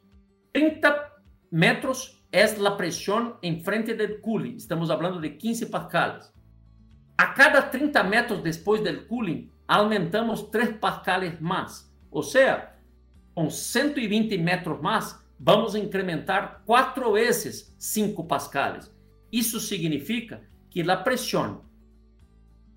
30 0.53 1.15
metros 1.53 2.25
es 2.33 2.59
la 2.59 2.77
presión 2.77 3.37
en 3.41 3.63
frente 3.63 3.95
del 3.95 4.21
cooling. 4.21 4.57
Estamos 4.57 4.91
hablando 4.91 5.21
de 5.21 5.39
15 5.39 5.67
pascales. 5.69 6.35
A 7.17 7.33
cada 7.33 7.71
30 7.71 8.03
metros 8.03 8.43
después 8.43 8.83
del 8.83 9.07
cooling, 9.07 9.49
aumentamos 9.69 10.51
3 10.51 10.71
pascales 10.81 11.41
más. 11.41 11.95
O 12.11 12.21
sea, 12.21 12.77
con 13.33 13.49
120 13.49 14.37
metros 14.37 14.83
más, 14.83 15.25
vamos 15.39 15.77
a 15.77 15.79
incrementar 15.79 16.63
4 16.67 17.13
veces 17.13 17.73
5 17.79 18.27
pascales. 18.27 18.93
Isso 19.31 19.61
significa 19.61 20.41
que 20.69 20.83
la 20.83 21.05
presión 21.05 21.63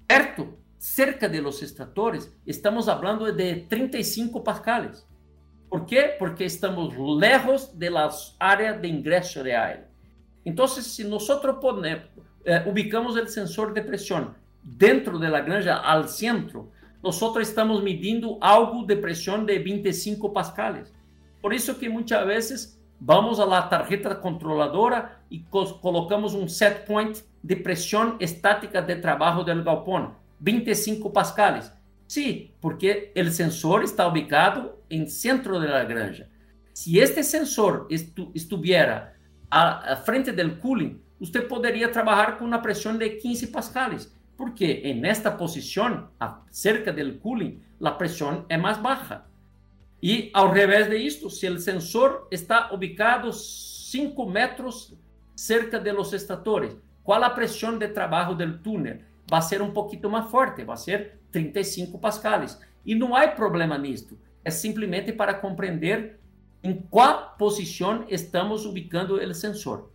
perto 0.05 0.59
cerca 0.83 1.29
de 1.29 1.41
los 1.41 1.63
extractores, 1.63 2.35
estamos 2.45 2.89
hablando 2.89 3.31
de 3.31 3.65
35 3.69 4.43
pascales. 4.43 5.07
¿Por 5.69 5.85
qué? 5.85 6.11
Porque 6.19 6.43
estamos 6.43 6.93
lejos 7.17 7.79
de 7.79 7.89
las 7.89 8.35
áreas 8.37 8.81
de 8.81 8.89
ingreso 8.89 9.41
de 9.41 9.55
aire. 9.55 9.87
Entonces, 10.43 10.85
si 10.85 11.05
nosotros 11.05 11.55
ponemos, 11.61 12.03
eh, 12.43 12.61
ubicamos 12.65 13.15
el 13.15 13.29
sensor 13.29 13.73
de 13.73 13.81
presión 13.81 14.35
dentro 14.61 15.17
de 15.17 15.29
la 15.29 15.39
granja 15.39 15.77
al 15.77 16.09
centro, 16.09 16.69
nosotros 17.01 17.47
estamos 17.47 17.81
midiendo 17.81 18.37
algo 18.41 18.83
de 18.83 18.97
presión 18.97 19.45
de 19.45 19.59
25 19.59 20.33
pascales. 20.33 20.91
Por 21.41 21.53
eso 21.53 21.79
que 21.79 21.87
muchas 21.87 22.27
veces 22.27 22.77
vamos 22.99 23.39
a 23.39 23.45
la 23.45 23.69
tarjeta 23.69 24.19
controladora 24.19 25.21
y 25.29 25.45
colocamos 25.45 26.33
un 26.33 26.49
set 26.49 26.85
point 26.85 27.19
de 27.41 27.55
presión 27.55 28.17
estática 28.19 28.81
de 28.81 28.97
trabajo 28.97 29.45
del 29.45 29.63
galpón 29.63 30.21
25 30.43 31.13
pascales. 31.13 31.71
Sí, 32.05 32.53
porque 32.59 33.13
el 33.15 33.31
sensor 33.31 33.83
está 33.83 34.07
ubicado 34.07 34.83
en 34.89 35.09
centro 35.09 35.59
de 35.59 35.69
la 35.69 35.85
granja. 35.85 36.25
Si 36.73 36.99
este 36.99 37.23
sensor 37.23 37.87
estu 37.89 38.29
estuviera 38.35 39.15
a, 39.49 39.95
frente 40.05 40.33
del 40.33 40.59
cooling, 40.59 40.99
usted 41.19 41.47
podría 41.47 41.91
trabajar 41.91 42.37
con 42.37 42.47
una 42.47 42.61
presión 42.61 42.99
de 42.99 43.17
15 43.17 43.47
pascales, 43.47 44.13
porque 44.35 44.81
en 44.83 45.05
esta 45.05 45.37
posición, 45.37 46.09
cerca 46.49 46.91
del 46.91 47.19
cooling, 47.19 47.59
la 47.79 47.97
presión 47.97 48.45
es 48.49 48.59
más 48.59 48.81
baja. 48.81 49.25
Y 50.01 50.29
al 50.33 50.51
revés 50.51 50.89
de 50.89 51.07
esto, 51.07 51.29
si 51.29 51.45
el 51.45 51.61
sensor 51.61 52.27
está 52.29 52.73
ubicado 52.73 53.31
5 53.31 54.27
metros 54.27 54.93
cerca 55.35 55.79
de 55.79 55.93
los 55.93 56.13
extractores, 56.13 56.75
¿cuál 57.01 57.21
la 57.21 57.33
presión 57.33 57.79
de 57.79 57.87
trabajo 57.87 58.35
del 58.35 58.61
túnel? 58.61 59.05
Vai 59.29 59.41
ser 59.41 59.61
um 59.61 59.71
pouquinho 59.71 60.09
mais 60.09 60.29
forte, 60.29 60.63
vai 60.63 60.77
ser 60.77 61.19
35 61.31 61.97
pascales. 61.99 62.59
E 62.85 62.93
não 62.95 63.15
há 63.15 63.27
problema 63.27 63.77
nisto. 63.77 64.17
é 64.45 64.51
simplesmente 64.51 65.13
para 65.13 65.33
compreender 65.33 66.19
em 66.61 66.73
qual 66.89 67.35
posição 67.37 68.05
estamos 68.09 68.65
ubicando 68.65 69.15
o 69.15 69.33
sensor. 69.33 69.89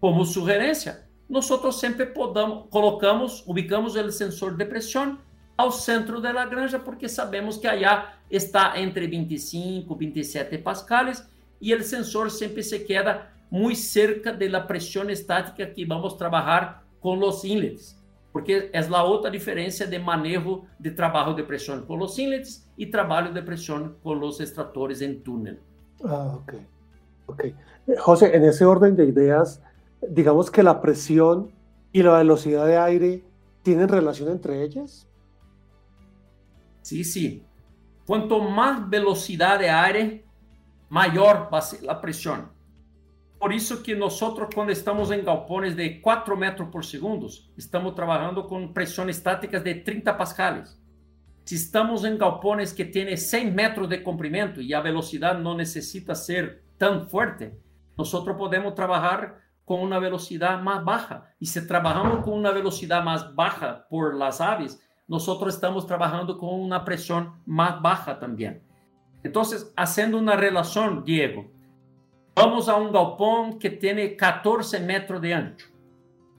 Como 0.00 0.24
sugerência, 0.24 1.06
nós 1.28 1.46
sempre 1.76 2.06
podamos, 2.06 2.64
colocamos, 2.70 3.44
ubicamos 3.46 3.94
o 3.94 4.10
sensor 4.10 4.56
de 4.56 4.64
pressão 4.64 5.18
ao 5.56 5.70
centro 5.70 6.20
da 6.20 6.44
granja, 6.46 6.78
porque 6.78 7.08
sabemos 7.08 7.58
que 7.58 7.66
allá 7.66 8.14
está 8.30 8.80
entre 8.80 9.06
25 9.06 9.94
e 9.94 9.98
27 9.98 10.58
pascales 10.58 11.22
e 11.60 11.74
o 11.74 11.82
sensor 11.82 12.30
sempre 12.30 12.62
se 12.62 12.78
queda 12.80 13.30
muito 13.50 13.78
cerca 13.78 14.32
da 14.32 14.60
pressão 14.60 15.10
estática 15.10 15.66
que 15.66 15.84
vamos 15.84 16.14
trabalhar 16.14 16.82
com 17.00 17.18
os 17.18 17.44
inlets, 17.44 17.99
porque 18.32 18.70
é 18.72 18.78
a 18.78 19.02
outra 19.02 19.30
diferença 19.30 19.86
de 19.86 19.98
manejo 19.98 20.64
de 20.78 20.90
trabalho 20.92 21.34
de 21.34 21.42
pressão 21.42 21.82
com 21.82 21.98
os 21.98 22.18
inlets 22.18 22.68
e 22.78 22.86
trabalho 22.86 23.32
de 23.32 23.42
pressão 23.42 23.94
com 24.02 24.18
os 24.20 24.40
extratores 24.40 25.00
em 25.02 25.14
túnel. 25.14 25.56
Ah, 26.04 26.36
ok. 26.36 26.60
Ok. 27.26 27.54
José, 27.98 28.36
en 28.36 28.44
ese 28.44 28.64
orden 28.64 28.94
de 28.96 29.04
ideas, 29.04 29.60
digamos 30.08 30.50
que 30.50 30.62
la 30.62 30.80
presión 30.80 31.50
y 31.92 32.02
la 32.02 32.18
velocidad 32.18 32.66
de 32.66 32.76
aire 32.76 33.24
tienen 33.62 33.88
relación 33.88 34.30
entre 34.30 34.62
ellas. 34.62 35.06
Sí, 36.82 37.04
sí. 37.04 37.44
Cuanto 38.06 38.40
más 38.40 38.88
velocidad 38.88 39.58
de 39.58 39.70
aire, 39.70 40.24
mayor 40.88 41.48
va 41.52 41.58
a 41.58 41.62
ser 41.62 41.82
la 41.82 42.00
presión. 42.00 42.48
Por 43.40 43.54
isso 43.54 43.82
que 43.82 43.94
nós, 43.94 44.20
quando 44.54 44.70
estamos 44.70 45.10
em 45.10 45.24
galpões 45.24 45.74
de 45.74 45.94
4 46.00 46.36
metros 46.36 46.68
por 46.68 46.84
segundo, 46.84 47.26
estamos 47.56 47.94
trabalhando 47.94 48.44
com 48.44 48.68
pressões 48.68 49.16
estáticas 49.16 49.62
de 49.62 49.76
30 49.76 50.12
pascales. 50.12 50.78
Se 51.46 51.54
estamos 51.54 52.04
em 52.04 52.18
galpões 52.18 52.70
que 52.70 52.84
têm 52.84 53.16
100 53.16 53.50
metros 53.50 53.88
de 53.88 53.96
comprimento 53.96 54.60
e 54.60 54.74
a 54.74 54.80
velocidade 54.82 55.42
não 55.42 55.56
necessita 55.56 56.14
ser 56.14 56.60
tão 56.78 57.08
forte, 57.08 57.50
nós 57.96 58.12
podemos 58.12 58.74
trabalhar 58.74 59.40
com 59.64 59.82
uma 59.82 59.98
velocidade 59.98 60.62
mais 60.62 60.84
baixa. 60.84 61.22
E 61.40 61.46
se 61.46 61.66
trabalhamos 61.66 62.22
com 62.22 62.38
uma 62.38 62.52
velocidade 62.52 63.04
mais 63.06 63.22
baixa 63.22 63.72
por 63.88 64.14
las 64.16 64.42
aves, 64.42 64.78
nós 65.08 65.26
estamos 65.26 65.86
trabalhando 65.86 66.36
com 66.36 66.62
uma 66.62 66.80
pressão 66.80 67.34
mais 67.46 67.80
baixa 67.80 68.14
também. 68.14 68.60
Então, 69.24 69.42
fazendo 69.44 70.18
uma 70.18 70.36
relação, 70.36 71.00
Diego, 71.00 71.50
vamos 72.42 72.70
a 72.70 72.76
um 72.76 72.90
galpão 72.90 73.52
que 73.58 73.68
tem 73.68 74.16
14 74.16 74.78
metros 74.78 75.20
de 75.20 75.30
ancho. 75.30 75.70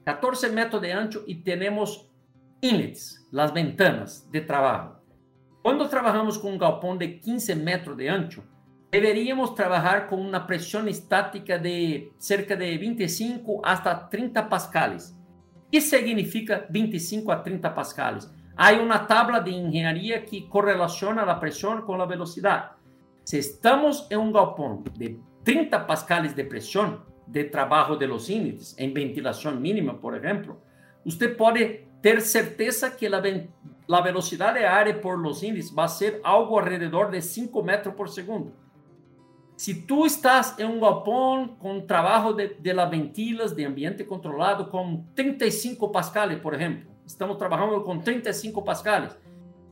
14 0.04 0.48
metros 0.48 0.82
de 0.82 0.90
ancho 0.90 1.22
e 1.28 1.34
temos 1.36 2.10
inlets, 2.60 3.24
as 3.32 3.52
ventanas 3.52 4.28
de 4.28 4.40
trabalho. 4.40 4.96
Quando 5.62 5.88
trabalhamos 5.88 6.36
com 6.36 6.50
um 6.50 6.58
galpão 6.58 6.96
de 6.96 7.06
15 7.06 7.54
metros 7.54 7.96
de 7.96 8.08
ancho, 8.08 8.42
deveríamos 8.90 9.50
trabalhar 9.50 10.08
com 10.08 10.16
uma 10.16 10.40
pressão 10.40 10.88
estática 10.88 11.56
de 11.56 12.10
cerca 12.18 12.56
de 12.56 12.76
25 12.78 13.62
hasta 13.64 13.94
30 13.94 14.42
pascales. 14.42 15.16
O 15.68 15.70
que 15.70 15.80
significa 15.80 16.66
25 16.68 17.30
a 17.30 17.36
30 17.36 17.70
pascales? 17.70 18.28
Há 18.56 18.72
uma 18.72 18.98
tabla 18.98 19.38
de 19.38 19.52
engenharia 19.52 20.20
que 20.20 20.48
correlaciona 20.48 21.22
a 21.22 21.34
pressão 21.36 21.80
com 21.82 21.94
a 21.94 22.06
velocidade. 22.06 22.70
Se 23.24 23.38
estamos 23.38 24.04
em 24.10 24.16
um 24.16 24.32
galpão 24.32 24.82
de 24.98 25.16
30 25.44 25.80
pascales 25.80 26.34
de 26.34 26.44
pressão 26.44 27.02
de 27.26 27.44
trabalho 27.44 27.96
de 27.96 28.06
los 28.06 28.28
índices, 28.28 28.76
em 28.78 28.92
ventilação 28.92 29.54
mínima, 29.56 29.94
por 29.94 30.14
exemplo, 30.14 30.60
você 31.04 31.28
pode 31.28 31.86
ter 32.00 32.20
certeza 32.20 32.90
que 32.90 33.06
a, 33.06 33.18
a 33.18 34.00
velocidade 34.00 34.58
de 34.58 34.64
aire 34.64 34.94
por 34.94 35.18
los 35.18 35.42
índices 35.42 35.72
vai 35.72 35.88
ser 35.88 36.20
algo 36.22 36.58
alrededor 36.58 37.10
de 37.10 37.20
5 37.20 37.62
metros 37.62 37.94
por 37.94 38.08
segundo. 38.08 38.52
Se 39.56 39.74
tu 39.74 40.04
estás 40.04 40.58
em 40.58 40.64
um 40.64 40.80
galpão 40.80 41.48
com 41.58 41.80
trabalho 41.80 42.34
de, 42.34 42.54
de 42.54 42.72
la 42.72 42.84
ventilas 42.84 43.52
de 43.52 43.64
ambiente 43.64 44.02
controlado 44.04 44.66
com 44.66 45.04
35 45.14 45.90
pascales, 45.90 46.40
por 46.40 46.54
exemplo, 46.54 46.90
estamos 47.06 47.36
trabalhando 47.36 47.80
com 47.82 47.98
35 47.98 48.62
pascales, 48.62 49.16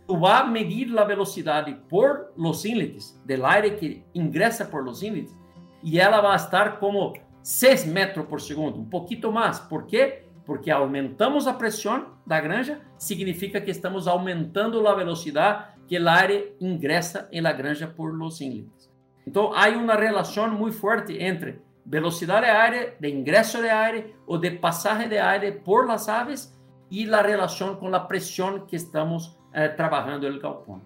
tu 0.06 0.16
vai 0.16 0.48
medir 0.48 0.96
a 0.98 1.04
velocidade 1.04 1.74
por 1.88 2.32
los 2.36 2.64
inlets 2.64 3.20
del 3.24 3.44
aire 3.44 3.76
que 3.76 4.04
ingressa 4.14 4.64
por 4.64 4.84
los 4.84 5.02
inlets 5.82 5.92
e 5.92 5.98
ela 5.98 6.20
vai 6.20 6.36
estar 6.36 6.78
como 6.78 7.14
6 7.42 7.86
metros 7.86 8.26
por 8.26 8.40
segundo, 8.40 8.80
um 8.80 8.84
pouquinho 8.84 9.32
mais. 9.32 9.58
Por 9.58 9.86
quê? 9.86 10.22
Porque 10.44 10.70
aumentamos 10.70 11.46
a 11.46 11.52
pressão 11.52 12.06
da 12.26 12.40
granja, 12.40 12.80
significa 12.98 13.60
que 13.60 13.70
estamos 13.70 14.06
aumentando 14.06 14.86
a 14.86 14.94
velocidade 14.94 15.64
que 15.86 15.98
o 15.98 16.08
aire 16.08 16.54
ingressa 16.60 17.28
em 17.32 17.40
la 17.40 17.52
granja 17.52 17.86
por 17.86 18.12
los 18.14 18.40
inlets. 18.40 18.90
Então, 19.26 19.52
há 19.54 19.68
uma 19.68 19.94
relação 19.94 20.50
muito 20.50 20.76
forte 20.76 21.16
entre 21.22 21.60
velocidade 21.84 22.46
de 22.46 22.52
aire, 22.52 22.92
de 23.00 23.08
ingresso 23.08 23.60
de 23.60 23.68
aire 23.68 24.14
ou 24.26 24.38
de 24.38 24.50
passagem 24.52 25.08
de 25.08 25.18
aire 25.18 25.52
por 25.52 25.86
las 25.86 26.08
aves 26.08 26.56
e 26.90 27.12
a 27.12 27.22
relação 27.22 27.76
com 27.76 27.94
a 27.94 28.00
pressão 28.00 28.66
que 28.66 28.76
estamos 28.76 29.36
eh, 29.52 29.68
trabalhando 29.68 30.30
no 30.30 30.40
galpão. 30.40 30.80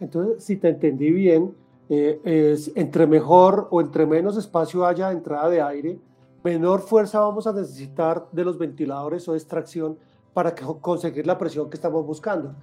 Então, 0.00 0.38
se 0.38 0.56
te 0.56 0.68
entendi 0.68 1.12
bem, 1.12 1.54
eh, 1.88 2.20
es, 2.24 2.70
entre 2.74 3.06
mejor 3.06 3.68
o 3.70 3.80
entre 3.80 4.06
menos 4.06 4.36
espacio 4.36 4.86
haya 4.86 5.08
de 5.08 5.14
entrada 5.14 5.48
de 5.48 5.62
aire, 5.62 5.98
menor 6.44 6.82
fuerza 6.82 7.20
vamos 7.20 7.46
a 7.46 7.52
necesitar 7.52 8.28
de 8.32 8.44
los 8.44 8.58
ventiladores 8.58 9.28
o 9.28 9.34
extracción 9.34 9.98
para 10.34 10.54
que, 10.54 10.64
conseguir 10.80 11.26
la 11.26 11.38
presión 11.38 11.70
que 11.70 11.76
estamos 11.76 12.04
buscando. 12.04 12.54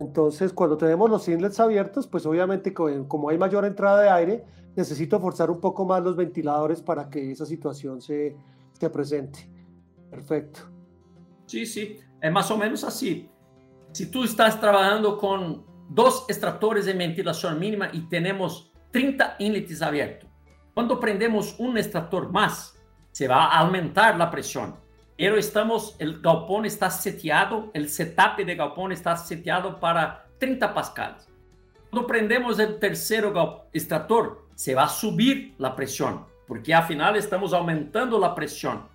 Entonces, 0.00 0.52
cuando 0.52 0.76
tenemos 0.76 1.08
los 1.08 1.28
inlets 1.28 1.60
abiertos, 1.60 2.06
pues 2.06 2.26
obviamente 2.26 2.74
como 2.74 3.28
hay 3.28 3.38
mayor 3.38 3.64
entrada 3.64 4.02
de 4.02 4.10
aire, 4.10 4.44
necesito 4.74 5.20
forzar 5.20 5.50
un 5.50 5.60
poco 5.60 5.84
más 5.84 6.02
los 6.02 6.16
ventiladores 6.16 6.82
para 6.82 7.08
que 7.08 7.30
esa 7.30 7.46
situación 7.46 8.00
se, 8.00 8.36
se 8.72 8.90
presente. 8.90 9.48
Perfecto. 10.10 10.60
Sí, 11.46 11.66
sí, 11.66 11.98
es 12.20 12.32
más 12.32 12.50
o 12.50 12.56
menos 12.56 12.82
así. 12.82 13.30
Si 13.92 14.10
tú 14.10 14.24
estás 14.24 14.58
trabajando 14.58 15.18
con 15.18 15.64
dos 15.88 16.24
extractores 16.28 16.86
de 16.86 16.94
ventilación 16.94 17.58
mínima 17.58 17.90
y 17.92 18.08
tenemos 18.08 18.71
30 18.92 19.36
inlets 19.40 19.82
abiertos. 19.82 20.30
Cuando 20.74 21.00
prendemos 21.00 21.56
un 21.58 21.76
extractor 21.76 22.30
más, 22.30 22.78
se 23.10 23.26
va 23.26 23.46
a 23.46 23.58
aumentar 23.58 24.16
la 24.16 24.30
presión. 24.30 24.76
Pero 25.16 25.36
estamos, 25.36 25.96
el 25.98 26.20
galpón 26.20 26.64
está 26.64 26.90
seteado, 26.90 27.70
el 27.74 27.88
setup 27.88 28.38
de 28.38 28.54
galpón 28.54 28.92
está 28.92 29.16
seteado 29.16 29.78
para 29.78 30.26
30 30.38 30.72
pascales. 30.72 31.28
Cuando 31.90 32.06
prendemos 32.06 32.58
el 32.58 32.78
tercero 32.78 33.68
extractor, 33.72 34.46
se 34.54 34.74
va 34.74 34.84
a 34.84 34.88
subir 34.88 35.54
la 35.58 35.76
presión, 35.76 36.24
porque 36.46 36.74
al 36.74 36.84
final 36.84 37.16
estamos 37.16 37.52
aumentando 37.52 38.18
la 38.18 38.34
presión. 38.34 38.88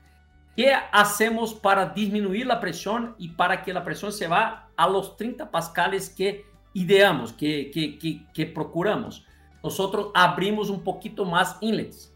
¿Qué 0.56 0.74
hacemos 0.92 1.54
para 1.54 1.86
disminuir 1.86 2.48
la 2.48 2.60
presión 2.60 3.16
y 3.20 3.30
para 3.30 3.64
que 3.64 3.72
la 3.72 3.84
presión 3.84 4.12
se 4.12 4.28
va 4.28 4.70
a 4.76 4.90
los 4.90 5.16
30 5.16 5.52
pascales 5.52 6.10
que 6.10 6.46
ideamos, 6.74 7.32
que, 7.34 7.70
que, 7.72 8.00
que, 8.00 8.26
que 8.34 8.46
procuramos? 8.48 9.27
Nosotros 9.68 10.12
abrimos 10.14 10.70
un 10.70 10.82
poquito 10.82 11.26
más 11.26 11.58
inlets. 11.60 12.14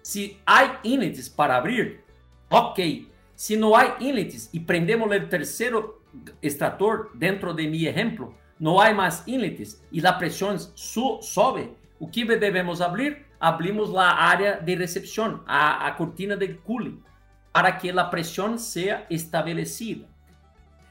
Si 0.00 0.38
hay 0.46 0.68
inlets 0.84 1.28
para 1.28 1.56
abrir, 1.56 2.04
ok. 2.48 2.78
Si 3.34 3.56
no 3.56 3.76
hay 3.76 3.88
inlets 3.98 4.48
y 4.52 4.60
prendemos 4.60 5.10
el 5.10 5.28
tercero 5.28 6.02
extractor 6.40 7.10
dentro 7.14 7.52
de 7.52 7.66
mi 7.66 7.84
ejemplo, 7.84 8.32
no 8.60 8.80
hay 8.80 8.94
más 8.94 9.24
inlets 9.26 9.82
y 9.90 10.00
la 10.00 10.16
presión 10.16 10.56
su 10.74 11.18
sobe, 11.20 11.74
o 11.98 12.08
que 12.08 12.24
debemos 12.24 12.80
abrir? 12.80 13.26
Abrimos 13.40 13.90
la 13.90 14.30
área 14.30 14.52
de 14.58 14.76
recepción, 14.76 15.42
a, 15.48 15.88
a 15.88 15.96
cortina 15.96 16.36
de 16.36 16.56
cooling, 16.58 17.02
para 17.50 17.76
que 17.76 17.92
la 17.92 18.08
presión 18.08 18.56
sea 18.56 19.04
establecida. 19.10 20.06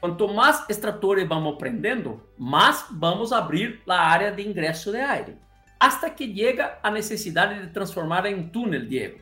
Quanto 0.00 0.28
mais 0.28 0.62
extratores 0.68 1.26
vamos 1.26 1.56
prendendo, 1.58 2.20
mais 2.36 2.84
vamos 2.90 3.32
abrir 3.32 3.80
a 3.88 4.12
área 4.12 4.30
de 4.30 4.42
ingresso 4.42 4.92
de 4.92 5.00
aire 5.00 5.44
hasta 5.78 6.10
que 6.10 6.26
llega 6.26 6.78
a 6.82 6.90
necesidade 6.90 7.60
de 7.60 7.68
transformar 7.68 8.26
em 8.26 8.48
túnel, 8.48 8.86
Diego. 8.86 9.18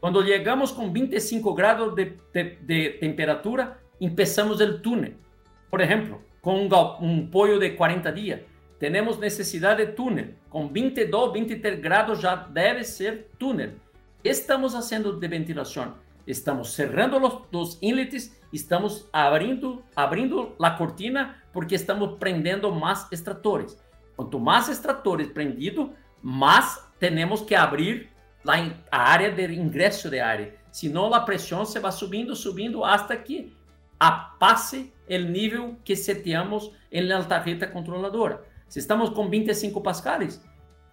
Quando 0.00 0.24
chegamos 0.24 0.72
com 0.72 0.90
25 0.90 1.52
graus 1.54 1.94
de, 1.94 2.90
temperatura, 2.98 3.78
começamos 3.98 4.60
o 4.60 4.78
túnel. 4.78 5.12
Por 5.70 5.80
exemplo, 5.80 6.22
com 6.40 6.66
um, 6.66 6.68
um 7.00 7.26
pollo 7.26 7.58
de 7.58 7.70
40 7.70 8.10
dias, 8.12 8.40
temos 8.78 9.18
necessidade 9.18 9.84
de 9.84 9.92
túnel. 9.92 10.28
Com 10.48 10.68
22, 10.68 11.32
23 11.34 11.80
graus 11.80 12.18
já 12.18 12.34
deve 12.34 12.82
ser 12.82 13.28
túnel. 13.38 13.72
Estamos 14.24 14.72
fazendo 14.72 15.12
de 15.12 15.28
ventilação. 15.28 15.94
Estamos 16.26 16.72
cerrando 16.72 17.18
os, 17.18 17.42
os 17.52 17.78
inlets, 17.82 18.34
estamos 18.52 19.06
abrindo, 19.12 19.82
abrindo 19.94 20.54
a 20.60 20.70
cortina 20.70 21.42
porque 21.52 21.74
estamos 21.74 22.18
prendendo 22.18 22.72
mais 22.72 23.06
extratores. 23.12 23.76
Quanto 24.20 24.38
mais 24.38 24.68
extratores 24.68 25.28
prendidos, 25.28 25.88
mais 26.20 26.86
temos 26.98 27.40
que 27.40 27.54
abrir 27.54 28.10
a 28.46 28.98
área 28.98 29.30
de 29.32 29.54
ingresso 29.54 30.10
de 30.10 30.20
área. 30.20 30.54
Senão 30.70 31.14
a 31.14 31.20
pressão 31.20 31.64
se 31.64 31.80
vai 31.80 31.90
subindo, 31.90 32.36
subindo, 32.36 32.84
até 32.84 33.16
que 33.16 33.56
passe 34.38 34.92
o 35.08 35.18
nível 35.20 35.78
que 35.82 35.96
seteamos 35.96 36.70
na 36.92 37.24
tarjeta 37.24 37.66
controladora. 37.66 38.44
Se 38.68 38.78
estamos 38.78 39.08
com 39.08 39.26
25 39.26 39.82
pascales, 39.82 40.44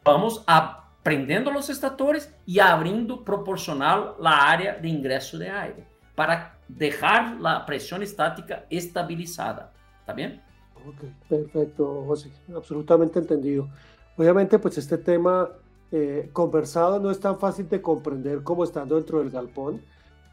vamos 0.06 0.42
aprendendo 0.48 1.52
los 1.52 1.70
extractores 1.70 2.34
y 2.46 2.62
abriendo 2.62 3.26
proporcional 3.26 4.16
la 4.22 4.50
área 4.50 4.76
de 4.76 4.88
ingreso 4.88 5.38
de 5.38 5.50
aire 5.50 5.86
para 6.16 6.58
dejar 6.70 7.36
la 7.42 7.66
presión 7.66 8.02
estática 8.02 8.64
estabilizada. 8.70 9.74
¿Está 10.00 10.14
bien? 10.14 10.47
Ok, 10.88 11.04
perfecto, 11.28 12.06
José, 12.08 12.32
absolutamente 12.56 13.20
entendido. 13.20 13.68
Obviamente, 14.16 14.58
pues 14.58 14.78
este 14.78 14.98
tema 14.98 15.50
eh, 15.92 16.30
conversado 16.32 17.00
no 17.00 17.12
es 17.12 17.20
tan 17.20 17.38
fácil 17.38 17.68
de 17.68 17.82
comprender 17.82 18.42
como 18.42 18.64
estando 18.64 18.96
dentro 18.96 19.20
del 19.20 19.30
galpón, 19.30 19.82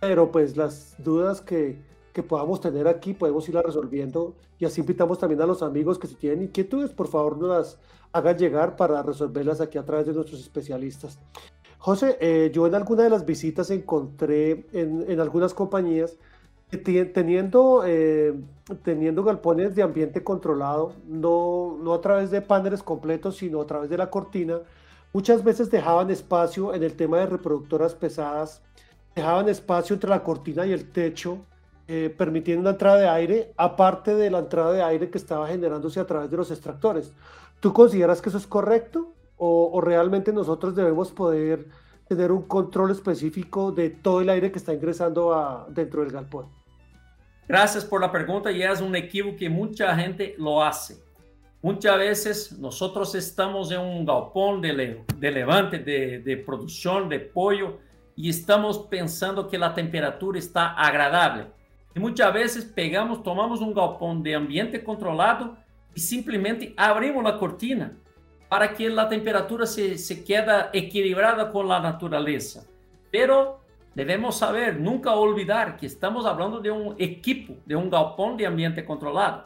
pero 0.01 0.31
pues 0.31 0.57
las 0.57 0.95
dudas 0.99 1.41
que, 1.41 1.83
que 2.13 2.23
podamos 2.23 2.61
tener 2.61 2.87
aquí 2.87 3.15
podemos 3.15 3.49
irlas 3.49 3.65
resolviendo 3.65 4.35
y 4.59 4.65
así 4.65 4.81
invitamos 4.81 5.19
también 5.19 5.41
a 5.43 5.47
los 5.47 5.63
amigos 5.63 5.99
que 5.99 6.07
si 6.07 6.15
tienen 6.15 6.43
inquietudes, 6.43 6.91
por 6.91 7.09
favor 7.09 7.37
nos 7.37 7.49
las 7.49 7.79
hagan 8.13 8.39
llegar 8.39 8.77
para 8.77 9.03
resolverlas 9.03 9.61
aquí 9.61 9.77
a 9.77 9.85
través 9.85 10.07
de 10.07 10.13
nuestros 10.13 10.41
especialistas. 10.41 11.19
José, 11.79 12.17
eh, 12.21 12.51
yo 12.55 12.67
en 12.67 12.77
alguna 12.77 13.03
de 13.03 13.11
las 13.11 13.27
visitas 13.27 13.71
encontré 13.71 14.67
en, 14.73 15.05
en 15.09 15.21
algunas 15.21 15.53
compañías 15.53 16.17
teniendo, 16.79 17.83
eh, 17.87 18.35
teniendo 18.83 19.23
galpones 19.23 19.75
de 19.75 19.83
ambiente 19.83 20.23
controlado, 20.23 20.93
no, 21.07 21.79
no 21.83 21.95
a 21.95 22.01
través 22.01 22.31
de 22.31 22.41
paneles 22.41 22.83
completos, 22.83 23.37
sino 23.37 23.61
a 23.61 23.67
través 23.67 23.91
de 23.91 23.99
la 23.99 24.11
cortina, 24.11 24.61
muchas 25.13 25.45
veces 25.45 25.71
dejaban 25.71 26.11
espacio 26.11 26.75
en 26.75 26.83
el 26.83 26.95
tema 26.95 27.19
de 27.19 27.27
reproductoras 27.27 27.95
pesadas, 27.95 28.63
dejaban 29.15 29.49
espacio 29.49 29.95
entre 29.95 30.11
la 30.11 30.23
cortina 30.23 30.67
y 30.67 30.73
el 30.73 30.91
techo, 30.91 31.39
eh, 31.87 32.15
permitiendo 32.17 32.63
una 32.63 32.71
entrada 32.71 32.99
de 32.99 33.09
aire, 33.09 33.53
aparte 33.57 34.15
de 34.15 34.31
la 34.31 34.39
entrada 34.39 34.73
de 34.73 34.83
aire 34.83 35.11
que 35.11 35.19
estaba 35.19 35.47
generándose 35.49 36.01
a 36.01 36.07
través 36.07 36.31
de 36.31 36.37
los 36.37 36.51
extractores. 36.51 37.13
¿Tú 37.61 37.73
consideras 37.73 38.23
que 38.23 38.31
eso 38.31 38.39
es 38.39 38.47
correcto 38.47 39.13
o, 39.37 39.71
o 39.73 39.81
realmente 39.81 40.33
nosotros 40.33 40.75
debemos 40.75 41.13
poder 41.13 41.67
tener 42.09 42.33
un 42.33 42.43
control 42.43 42.91
específico 42.91 43.73
de 43.73 43.91
todo 43.91 44.21
el 44.21 44.29
aire 44.31 44.51
que 44.53 44.59
está 44.59 44.73
ingresando 44.73 45.35
a, 45.35 45.67
dentro 45.71 46.03
del 46.03 46.13
galpón? 46.13 46.47
Gracias 47.47 47.85
por 47.85 48.01
la 48.01 48.11
pregunta 48.11 48.51
y 48.51 48.63
es 48.63 48.81
un 48.81 48.97
equivoco 48.97 49.37
que 49.37 49.51
mucha 49.51 49.95
gente 49.97 50.35
lo 50.39 50.63
hace. 50.63 51.03
Muchas 51.61 51.99
veces 51.99 52.59
nosotros 52.59 53.15
estamos 53.15 53.71
en 53.71 53.81
un 53.81 54.05
galpón 54.05 54.61
de, 54.61 55.03
de 55.17 55.31
levante, 55.31 55.79
de, 55.79 56.21
de, 56.21 56.37
producción 56.39 57.09
de 57.09 57.21
pollo 57.21 57.79
y 58.17 58.29
estamos 58.29 58.79
pensando 58.79 59.49
que 59.49 59.59
la 59.59 59.75
temperatura 59.75 60.39
está 60.39 60.73
agradable. 60.73 61.47
Y 61.95 62.01
muchas 62.01 62.33
veces 62.33 62.65
pegamos, 62.65 63.23
tomamos 63.23 63.61
un 63.61 63.75
galpón 63.75 64.23
de 64.23 64.35
ambiente 64.35 64.83
controlado 64.83 65.57
y 65.95 66.01
simplemente 66.01 66.75
abrimos 66.77 67.23
la 67.25 67.39
cortina 67.39 67.93
para 68.49 68.73
que 68.73 68.89
la 68.89 69.09
temperatura 69.09 69.67
se, 69.67 69.97
se 69.99 70.25
quede 70.25 70.67
equilibrada 70.73 71.51
con 71.51 71.69
la 71.69 71.81
naturaleza. 71.81 72.65
Pero 73.11 73.64
Debemos 73.95 74.39
saber, 74.39 74.81
nunca 74.81 75.15
olvidar 75.15 75.77
que 75.77 75.87
estamos 75.87 76.27
hablando 76.27 76.61
de 76.61 76.71
un 76.71 76.97
equipo, 76.99 77.55
de 77.65 77.77
un 77.77 77.89
galpón 77.89 78.37
de 78.37 78.47
ambiente 78.47 78.85
controlado. 78.85 79.45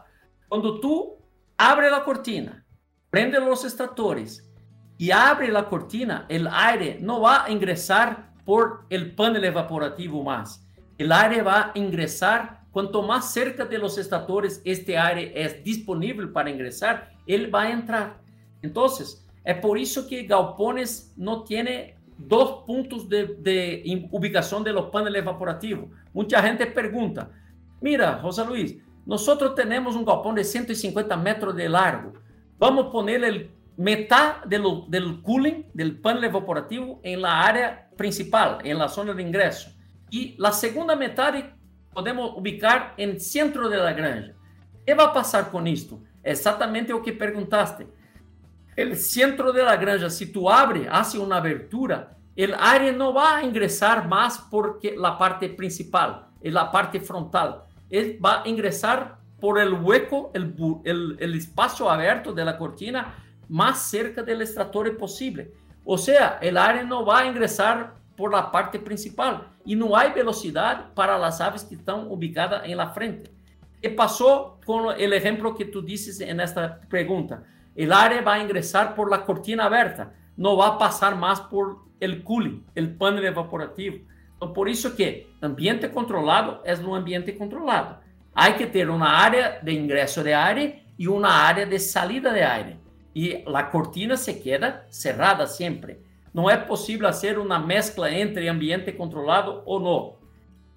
Cuando 0.48 0.80
tú 0.80 1.18
abres 1.58 1.90
la 1.90 2.02
cortina, 2.02 2.64
prende 3.10 3.38
los 3.40 3.64
extractores 3.64 4.50
y 4.96 5.10
abre 5.10 5.48
la 5.48 5.68
cortina, 5.68 6.24
el 6.30 6.48
aire 6.50 6.98
no 7.00 7.20
va 7.20 7.44
a 7.44 7.50
ingresar 7.50 8.32
por 8.46 8.86
el 8.88 9.14
panel 9.14 9.44
evaporativo 9.44 10.24
más. 10.24 10.66
El 10.96 11.12
aire 11.12 11.42
va 11.42 11.60
a 11.60 11.72
ingresar 11.74 12.62
cuanto 12.70 13.02
más 13.02 13.30
cerca 13.30 13.66
de 13.66 13.76
los 13.76 13.98
extractores 13.98 14.62
este 14.64 14.96
aire 14.96 15.32
es 15.34 15.62
disponible 15.62 16.28
para 16.28 16.48
ingresar, 16.48 17.10
él 17.26 17.54
va 17.54 17.64
a 17.64 17.70
entrar. 17.70 18.22
Entonces, 18.62 19.26
es 19.44 19.56
por 19.58 19.76
eso 19.76 20.06
que 20.06 20.22
galpones 20.22 21.12
no 21.16 21.44
tiene 21.44 21.97
dos 22.18 22.64
puntos 22.66 23.08
de, 23.08 24.08
ubicación 24.10 24.64
de 24.64 24.72
los 24.72 24.86
paneles 24.86 25.22
evaporativos. 25.22 25.88
Mucha 26.12 26.42
gente 26.42 26.66
pregunta, 26.66 27.30
mira, 27.80 28.18
José 28.20 28.44
Luis, 28.44 28.76
nosotros 29.06 29.54
tenemos 29.54 29.94
un 29.94 30.04
galpón 30.04 30.34
de 30.34 30.44
150 30.44 31.16
metros 31.16 31.54
de 31.54 31.68
largo. 31.68 32.12
Vamos 32.58 32.86
a 32.86 32.90
poner 32.90 33.24
el 33.24 33.50
mitad 33.76 34.42
del 34.44 35.22
cooling 35.22 35.64
del 35.72 36.00
panel 36.00 36.24
evaporativo 36.24 37.00
en 37.04 37.22
la 37.22 37.46
área 37.46 37.88
principal, 37.96 38.58
en 38.64 38.76
la 38.76 38.88
zona 38.88 39.14
de 39.14 39.22
ingreso. 39.22 39.70
Y 40.10 40.34
la 40.36 40.52
segunda 40.52 40.96
mitad 40.96 41.34
podemos 41.94 42.32
ubicar 42.36 42.94
en 42.96 43.10
el 43.10 43.20
centro 43.20 43.68
de 43.68 43.76
la 43.76 43.92
granja. 43.92 44.32
¿Qué 44.84 44.94
va 44.94 45.04
a 45.04 45.12
pasar 45.12 45.50
con 45.50 45.66
esto? 45.66 46.00
Exactamente 46.22 46.92
lo 46.92 47.02
que 47.02 47.12
preguntaste 47.12 47.86
el 48.78 48.96
centro 48.96 49.52
de 49.52 49.64
la 49.64 49.76
granja, 49.76 50.08
si 50.08 50.30
tú 50.30 50.48
abres, 50.48 50.86
hace 50.88 51.18
una 51.18 51.38
abertura, 51.38 52.16
el 52.36 52.54
aire 52.56 52.92
no 52.92 53.12
va 53.12 53.38
a 53.38 53.42
ingresar 53.42 54.06
más 54.06 54.38
porque 54.48 54.94
la 54.96 55.18
parte 55.18 55.48
principal, 55.48 56.28
en 56.40 56.54
la 56.54 56.70
parte 56.70 57.00
frontal. 57.00 57.64
Él 57.90 58.20
va 58.24 58.44
a 58.44 58.48
ingresar 58.48 59.18
por 59.40 59.58
el 59.58 59.74
hueco, 59.74 60.30
el 60.32 61.34
espacio 61.34 61.90
abierto 61.90 62.32
de 62.32 62.44
la 62.44 62.56
cortina 62.56 63.16
más 63.48 63.90
cerca 63.90 64.22
del 64.22 64.42
extractor 64.42 64.96
posible. 64.96 65.50
O 65.84 65.98
sea, 65.98 66.38
el 66.40 66.56
aire 66.56 66.84
no 66.84 67.04
va 67.04 67.18
a 67.18 67.26
ingresar 67.26 67.94
por 68.16 68.30
la 68.30 68.48
parte 68.52 68.78
principal 68.78 69.48
y 69.64 69.74
no 69.74 69.96
hay 69.96 70.12
velocidad 70.12 70.94
para 70.94 71.18
las 71.18 71.40
aves 71.40 71.64
que 71.64 71.74
están 71.74 72.06
ubicadas 72.06 72.62
en 72.64 72.76
la 72.76 72.90
frente. 72.90 73.32
¿Qué 73.82 73.90
pasó 73.90 74.60
con 74.64 74.94
el 74.96 75.12
ejemplo 75.14 75.56
que 75.56 75.64
tú 75.64 75.82
dices 75.82 76.20
en 76.20 76.38
esta 76.38 76.80
pregunta? 76.88 77.42
El 77.74 77.92
aire 77.92 78.20
va 78.20 78.34
a 78.34 78.42
ingresar 78.42 78.94
por 78.94 79.10
la 79.10 79.24
cortina 79.24 79.64
abierta, 79.64 80.12
no 80.36 80.56
va 80.56 80.68
a 80.68 80.78
pasar 80.78 81.16
más 81.16 81.40
por 81.40 81.78
el 82.00 82.22
cooling, 82.22 82.64
el 82.74 82.96
panel 82.96 83.24
evaporativo. 83.24 83.98
por 84.54 84.68
eso 84.68 84.94
que 84.94 85.28
ambiente 85.40 85.90
controlado 85.90 86.62
es 86.64 86.78
un 86.80 86.96
ambiente 86.96 87.36
controlado. 87.36 88.00
Hay 88.34 88.52
que 88.52 88.66
tener 88.66 88.90
una 88.90 89.24
área 89.24 89.58
de 89.60 89.72
ingreso 89.72 90.22
de 90.22 90.34
aire 90.34 90.84
y 90.96 91.06
una 91.06 91.48
área 91.48 91.66
de 91.66 91.78
salida 91.78 92.32
de 92.32 92.44
aire. 92.44 92.76
Y 93.12 93.42
la 93.50 93.70
cortina 93.70 94.16
se 94.16 94.40
queda 94.40 94.86
cerrada 94.90 95.46
siempre. 95.46 96.00
No 96.32 96.48
es 96.50 96.58
posible 96.58 97.08
hacer 97.08 97.38
una 97.38 97.58
mezcla 97.58 98.08
entre 98.08 98.48
ambiente 98.48 98.96
controlado 98.96 99.64
o 99.66 99.80
no. 99.80 100.18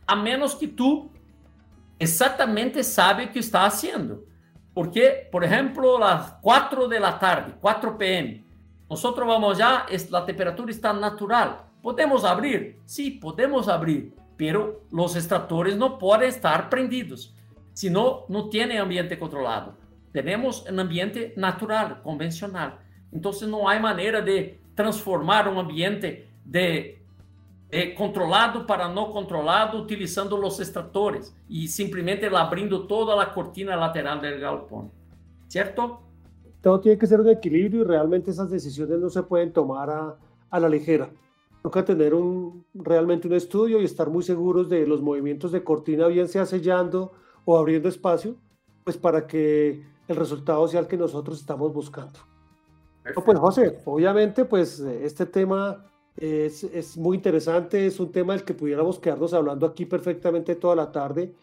A 0.07 0.15
menos 0.15 0.55
que 0.55 0.67
tú 0.67 1.11
exactamente 1.99 2.83
sabe 2.83 3.25
o 3.25 3.31
que 3.31 3.39
está 3.39 3.65
haciendo. 3.65 4.23
Porque, 4.73 5.27
por 5.31 5.43
ejemplo, 5.43 5.99
las 5.99 6.33
4 6.41 6.87
de 6.87 6.99
la 6.99 7.19
tarde, 7.19 7.53
4 7.59 7.97
pm, 7.97 8.43
nosotros 8.89 9.27
vamos 9.27 9.57
ya, 9.57 9.85
la 10.09 10.25
temperatura 10.25 10.71
está 10.71 10.93
natural. 10.93 11.57
¿Podemos 11.81 12.23
abrir? 12.23 12.79
Sí, 12.85 13.11
podemos 13.11 13.67
abrir, 13.67 14.13
pero 14.37 14.81
los 14.91 15.15
extractores 15.15 15.75
no 15.75 15.97
pueden 15.97 16.29
estar 16.29 16.69
prendidos, 16.69 17.35
si 17.73 17.89
no, 17.89 18.25
no 18.29 18.49
tiene 18.49 18.79
ambiente 18.79 19.17
controlado. 19.17 19.75
Tenemos 20.11 20.65
un 20.69 20.79
ambiente 20.79 21.33
natural, 21.37 22.01
convencional. 22.01 22.79
Entonces 23.11 23.47
no 23.47 23.67
hay 23.67 23.79
manera 23.79 24.21
de 24.21 24.61
transformar 24.75 25.47
un 25.47 25.57
ambiente 25.57 26.29
de 26.43 27.00
é, 27.71 27.87
controlado 27.87 28.65
para 28.65 28.89
não 28.89 29.11
controlado, 29.11 29.77
utilizando 29.77 30.35
os 30.35 30.59
extratores 30.59 31.33
e 31.49 31.67
simplesmente 31.67 32.25
abrindo 32.25 32.85
toda 32.85 33.21
a 33.21 33.25
cortina 33.25 33.75
lateral 33.75 34.19
do 34.19 34.39
galpão. 34.39 34.91
¿Cierto? 35.47 35.99
Todo 36.61 36.79
tiene 36.79 36.97
que 36.97 37.07
ser 37.07 37.19
un 37.19 37.29
equilibrio 37.29 37.81
y 37.81 37.83
realmente 37.83 38.29
esas 38.29 38.49
decisiones 38.49 38.99
no 38.99 39.09
se 39.09 39.23
pueden 39.23 39.51
tomar 39.51 39.89
a, 39.89 40.15
a 40.49 40.59
la 40.59 40.69
ligera. 40.69 41.09
Toca 41.63 41.83
tener 41.83 42.13
un, 42.13 42.65
realmente 42.73 43.27
un 43.27 43.33
estudio 43.33 43.81
y 43.81 43.85
estar 43.85 44.09
muy 44.09 44.23
seguros 44.23 44.69
de 44.69 44.85
los 44.85 45.01
movimientos 45.01 45.51
de 45.51 45.63
cortina, 45.63 46.07
bien 46.07 46.27
sea 46.27 46.45
sellando 46.45 47.13
o 47.45 47.57
abriendo 47.57 47.87
espacio, 47.87 48.35
pues 48.83 48.97
para 48.97 49.25
que 49.25 49.83
el 50.07 50.15
resultado 50.15 50.67
sea 50.67 50.81
el 50.81 50.87
que 50.87 50.97
nosotros 50.97 51.39
estamos 51.39 51.73
buscando. 51.73 52.19
No, 53.15 53.23
pues 53.23 53.39
José, 53.39 53.79
obviamente 53.85 54.45
pues 54.45 54.79
este 54.79 55.25
tema 55.25 55.90
es, 56.17 56.63
es, 56.63 56.97
muy 56.97 57.17
interesante, 57.17 57.85
es 57.85 57.99
un 57.99 58.11
tema 58.11 58.33
del 58.33 58.43
que 58.43 58.53
pudiéramos 58.53 58.99
quedarnos 58.99 59.33
hablando 59.33 59.65
aquí 59.65 59.85
perfectamente 59.85 60.55
toda 60.55 60.75
la 60.75 60.91
tarde, 60.91 61.33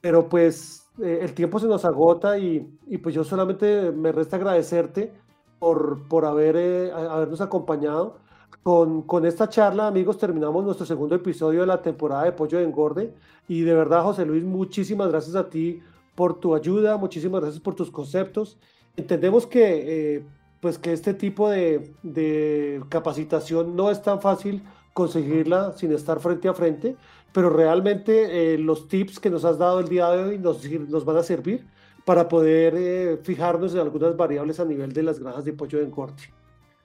pero 0.00 0.28
pues 0.28 0.86
eh, 1.02 1.20
el 1.22 1.34
tiempo 1.34 1.58
se 1.58 1.66
nos 1.66 1.84
agota 1.84 2.38
y, 2.38 2.78
y, 2.86 2.98
pues 2.98 3.14
yo 3.14 3.24
solamente 3.24 3.90
me 3.92 4.12
resta 4.12 4.36
agradecerte 4.36 5.12
por, 5.58 6.06
por 6.08 6.24
haber, 6.24 6.56
eh, 6.56 6.92
habernos 6.92 7.40
acompañado. 7.40 8.20
Con, 8.62 9.02
con, 9.02 9.26
esta 9.26 9.48
charla, 9.48 9.88
amigos, 9.88 10.18
terminamos 10.18 10.64
nuestro 10.64 10.86
segundo 10.86 11.16
episodio 11.16 11.60
de 11.62 11.66
la 11.66 11.82
temporada 11.82 12.24
de 12.24 12.32
Pollo 12.32 12.58
de 12.58 12.64
Engorde 12.64 13.12
y 13.48 13.62
de 13.62 13.74
verdad, 13.74 14.04
José 14.04 14.24
Luis, 14.24 14.44
muchísimas 14.44 15.08
gracias 15.08 15.34
a 15.34 15.48
ti 15.50 15.82
por 16.14 16.38
tu 16.38 16.54
ayuda, 16.54 16.96
muchísimas 16.96 17.40
gracias 17.40 17.60
por 17.60 17.74
tus 17.74 17.90
conceptos. 17.90 18.58
Entendemos 18.96 19.46
que... 19.46 20.16
Eh, 20.16 20.24
pues 20.62 20.78
que 20.78 20.92
este 20.92 21.12
tipo 21.12 21.50
de, 21.50 21.92
de, 22.04 22.80
capacitación 22.88 23.74
no 23.74 23.90
es 23.90 24.00
tan 24.00 24.20
fácil 24.20 24.62
conseguirla 24.92 25.72
sin 25.72 25.90
estar 25.90 26.20
frente 26.20 26.48
a 26.48 26.54
frente, 26.54 26.94
pero 27.32 27.50
realmente 27.50 28.54
eh, 28.54 28.58
los 28.58 28.86
tips 28.86 29.18
que 29.18 29.28
nos 29.28 29.44
has 29.44 29.58
dado 29.58 29.80
el 29.80 29.88
día 29.88 30.08
de 30.10 30.22
hoy 30.22 30.38
nos, 30.38 30.64
nos 30.88 31.04
van 31.04 31.16
a 31.16 31.24
servir 31.24 31.66
para 32.04 32.28
poder 32.28 32.74
eh, 32.76 33.18
fijarnos 33.24 33.74
en 33.74 33.80
algunas 33.80 34.16
variables 34.16 34.60
a 34.60 34.64
nivel 34.64 34.92
de 34.92 35.02
las 35.02 35.18
granjas 35.18 35.44
de 35.44 35.52
pollo 35.52 35.80
de 35.80 35.90
corte. 35.90 36.32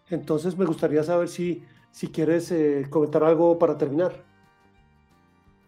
Entonces 0.10 0.58
me 0.58 0.66
gustaría 0.66 1.04
saber 1.04 1.28
si, 1.28 1.64
si 1.92 2.08
quieres 2.08 2.52
eh, 2.52 2.88
comentar 2.90 3.24
algo 3.24 3.60
para 3.60 3.78
terminar. 3.78 4.24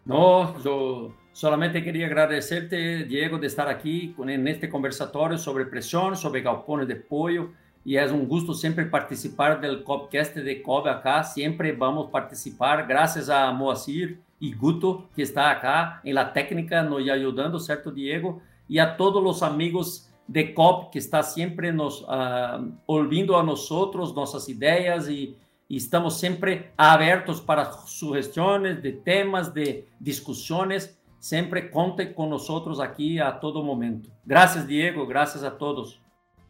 No, 0.04 0.60
yo 0.64 1.14
solamente 1.30 1.84
quería 1.84 2.06
agradecerte, 2.06 3.04
Diego, 3.04 3.38
de 3.38 3.46
estar 3.46 3.68
aquí 3.68 4.16
en 4.18 4.48
este 4.48 4.68
conversatorio 4.68 5.38
sobre 5.38 5.66
presión, 5.66 6.16
sobre 6.16 6.42
galpones 6.42 6.88
de 6.88 6.96
pollo. 6.96 7.50
Y 7.84 7.96
es 7.96 8.12
un 8.12 8.28
gusto 8.28 8.52
siempre 8.52 8.84
participar 8.84 9.60
del 9.60 9.82
Copcast 9.82 10.36
de 10.36 10.62
COB 10.62 10.88
acá. 10.88 11.24
Siempre 11.24 11.72
vamos 11.72 12.08
a 12.08 12.10
participar. 12.10 12.86
Gracias 12.86 13.28
a 13.30 13.50
Moacir 13.52 14.20
y 14.38 14.54
Guto, 14.54 15.08
que 15.14 15.22
está 15.22 15.50
acá 15.50 16.00
en 16.04 16.14
la 16.14 16.32
técnica, 16.32 16.82
nos 16.82 17.08
ayudando, 17.08 17.58
¿cierto, 17.58 17.90
Diego? 17.90 18.40
Y 18.68 18.78
a 18.78 18.96
todos 18.96 19.22
los 19.22 19.42
amigos 19.42 20.10
de 20.26 20.54
COP 20.54 20.92
que 20.92 20.98
está 20.98 21.22
siempre 21.22 21.72
nos 21.72 22.02
uh, 22.02 22.72
ouvindo 22.86 23.36
a 23.36 23.42
nosotros, 23.42 24.14
nossas 24.14 24.48
ideias 24.48 25.08
e, 25.08 25.36
e, 25.68 25.76
estamos 25.76 26.18
sempre 26.18 26.70
abertos 26.76 27.40
para 27.40 27.72
sugestões 27.72 28.80
de 28.80 28.92
temas, 28.92 29.52
de 29.52 29.84
discussões. 29.98 30.96
Sempre 31.18 31.68
conte 31.68 32.06
com 32.14 32.26
nós 32.26 32.48
aqui 32.80 33.20
a 33.20 33.32
todo 33.32 33.62
momento. 33.62 34.10
Graças, 34.24 34.66
Diego. 34.66 35.06
Graças 35.06 35.44
a 35.44 35.50
todos. 35.50 36.00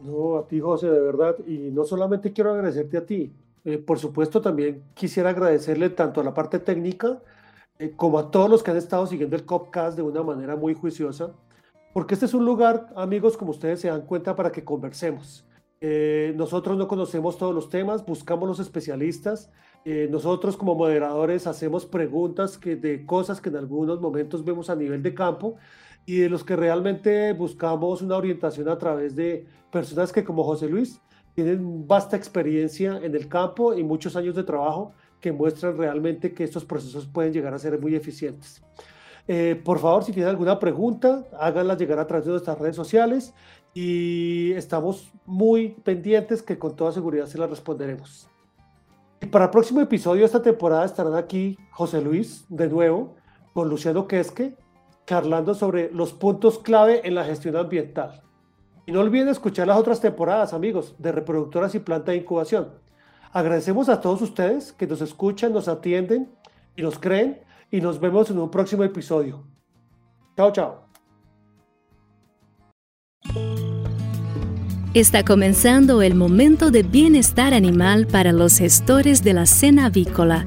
No, 0.02 0.38
a 0.38 0.46
ti, 0.46 0.60
José, 0.60 0.90
de 0.90 1.00
verdad. 1.00 1.36
Y 1.46 1.70
no 1.70 1.84
solamente 1.84 2.32
quiero 2.32 2.52
agradecerte 2.52 2.96
a 2.96 3.06
ti, 3.06 3.32
eh, 3.64 3.78
por 3.78 3.98
supuesto 3.98 4.40
también 4.40 4.82
quisiera 4.94 5.30
agradecerle 5.30 5.90
tanto 5.90 6.20
a 6.20 6.24
la 6.24 6.32
parte 6.32 6.58
técnica 6.58 7.20
eh, 7.78 7.92
como 7.94 8.18
a 8.18 8.30
todos 8.30 8.48
los 8.48 8.62
que 8.62 8.70
han 8.70 8.78
estado 8.78 9.06
siguiendo 9.06 9.36
el 9.36 9.44
Copcast 9.44 9.96
de 9.96 10.02
una 10.02 10.22
manera 10.22 10.56
muy 10.56 10.74
juiciosa, 10.74 11.32
porque 11.92 12.14
este 12.14 12.26
es 12.26 12.34
un 12.34 12.44
lugar, 12.46 12.88
amigos, 12.96 13.36
como 13.36 13.50
ustedes 13.50 13.80
se 13.80 13.88
dan 13.88 14.02
cuenta, 14.02 14.34
para 14.34 14.50
que 14.50 14.64
conversemos. 14.64 15.44
Eh, 15.82 16.32
nosotros 16.36 16.76
no 16.78 16.88
conocemos 16.88 17.36
todos 17.36 17.54
los 17.54 17.68
temas, 17.68 18.04
buscamos 18.04 18.48
los 18.48 18.60
especialistas. 18.60 19.50
nosotros 20.10 20.58
como 20.58 20.74
moderadores 20.74 21.46
hacemos 21.46 21.86
preguntas 21.86 22.58
que, 22.58 22.76
de 22.76 23.06
cosas 23.06 23.40
que 23.40 23.48
en 23.48 23.56
algunos 23.56 23.98
momentos 23.98 24.44
vemos 24.44 24.68
a 24.68 24.76
nivel 24.76 25.02
de 25.02 25.14
campo 25.14 25.56
y 26.06 26.18
de 26.18 26.28
los 26.28 26.44
que 26.44 26.56
realmente 26.56 27.32
buscamos 27.32 28.02
una 28.02 28.16
orientación 28.16 28.68
a 28.68 28.78
través 28.78 29.14
de 29.14 29.46
personas 29.70 30.12
que 30.12 30.24
como 30.24 30.44
José 30.44 30.68
Luis 30.68 31.00
tienen 31.34 31.86
vasta 31.86 32.16
experiencia 32.16 32.98
en 33.02 33.14
el 33.14 33.28
campo 33.28 33.74
y 33.74 33.84
muchos 33.84 34.16
años 34.16 34.34
de 34.34 34.42
trabajo 34.42 34.92
que 35.20 35.32
muestran 35.32 35.76
realmente 35.76 36.32
que 36.32 36.44
estos 36.44 36.64
procesos 36.64 37.06
pueden 37.06 37.32
llegar 37.32 37.54
a 37.54 37.58
ser 37.58 37.78
muy 37.80 37.94
eficientes. 37.94 38.62
Eh, 39.28 39.60
por 39.62 39.78
favor, 39.78 40.02
si 40.02 40.12
tienen 40.12 40.30
alguna 40.30 40.58
pregunta, 40.58 41.24
háganla 41.38 41.76
llegar 41.76 41.98
a 41.98 42.06
través 42.06 42.24
de 42.24 42.32
nuestras 42.32 42.58
redes 42.58 42.74
sociales 42.74 43.32
y 43.74 44.52
estamos 44.52 45.12
muy 45.26 45.68
pendientes 45.84 46.42
que 46.42 46.58
con 46.58 46.74
toda 46.74 46.90
seguridad 46.92 47.26
se 47.26 47.38
las 47.38 47.48
responderemos. 47.48 48.28
Y 49.20 49.26
para 49.26 49.44
el 49.44 49.50
próximo 49.50 49.80
episodio 49.80 50.20
de 50.20 50.26
esta 50.26 50.42
temporada 50.42 50.84
estarán 50.84 51.14
aquí 51.14 51.58
José 51.70 52.00
Luis 52.00 52.44
de 52.48 52.68
nuevo 52.68 53.14
con 53.52 53.68
Luciano 53.68 54.08
Quesque 54.08 54.56
charlando 55.10 55.56
sobre 55.56 55.90
los 55.92 56.12
puntos 56.12 56.60
clave 56.60 57.00
en 57.02 57.16
la 57.16 57.24
gestión 57.24 57.56
ambiental. 57.56 58.22
Y 58.86 58.92
no 58.92 59.00
olviden 59.00 59.26
escuchar 59.26 59.66
las 59.66 59.76
otras 59.76 60.00
temporadas, 60.00 60.52
amigos, 60.52 60.94
de 60.98 61.10
reproductoras 61.10 61.74
y 61.74 61.80
planta 61.80 62.12
de 62.12 62.18
incubación. 62.18 62.68
Agradecemos 63.32 63.88
a 63.88 64.00
todos 64.00 64.22
ustedes 64.22 64.72
que 64.72 64.86
nos 64.86 65.00
escuchan, 65.00 65.52
nos 65.52 65.66
atienden 65.66 66.30
y 66.76 66.82
nos 66.82 66.96
creen 67.00 67.40
y 67.72 67.80
nos 67.80 67.98
vemos 67.98 68.30
en 68.30 68.38
un 68.38 68.52
próximo 68.52 68.84
episodio. 68.84 69.42
Chao, 70.36 70.52
chao. 70.52 70.84
Está 74.94 75.24
comenzando 75.24 76.02
el 76.02 76.14
momento 76.14 76.70
de 76.70 76.84
bienestar 76.84 77.52
animal 77.52 78.06
para 78.06 78.30
los 78.30 78.58
gestores 78.58 79.24
de 79.24 79.32
la 79.32 79.46
cena 79.46 79.86
avícola 79.86 80.46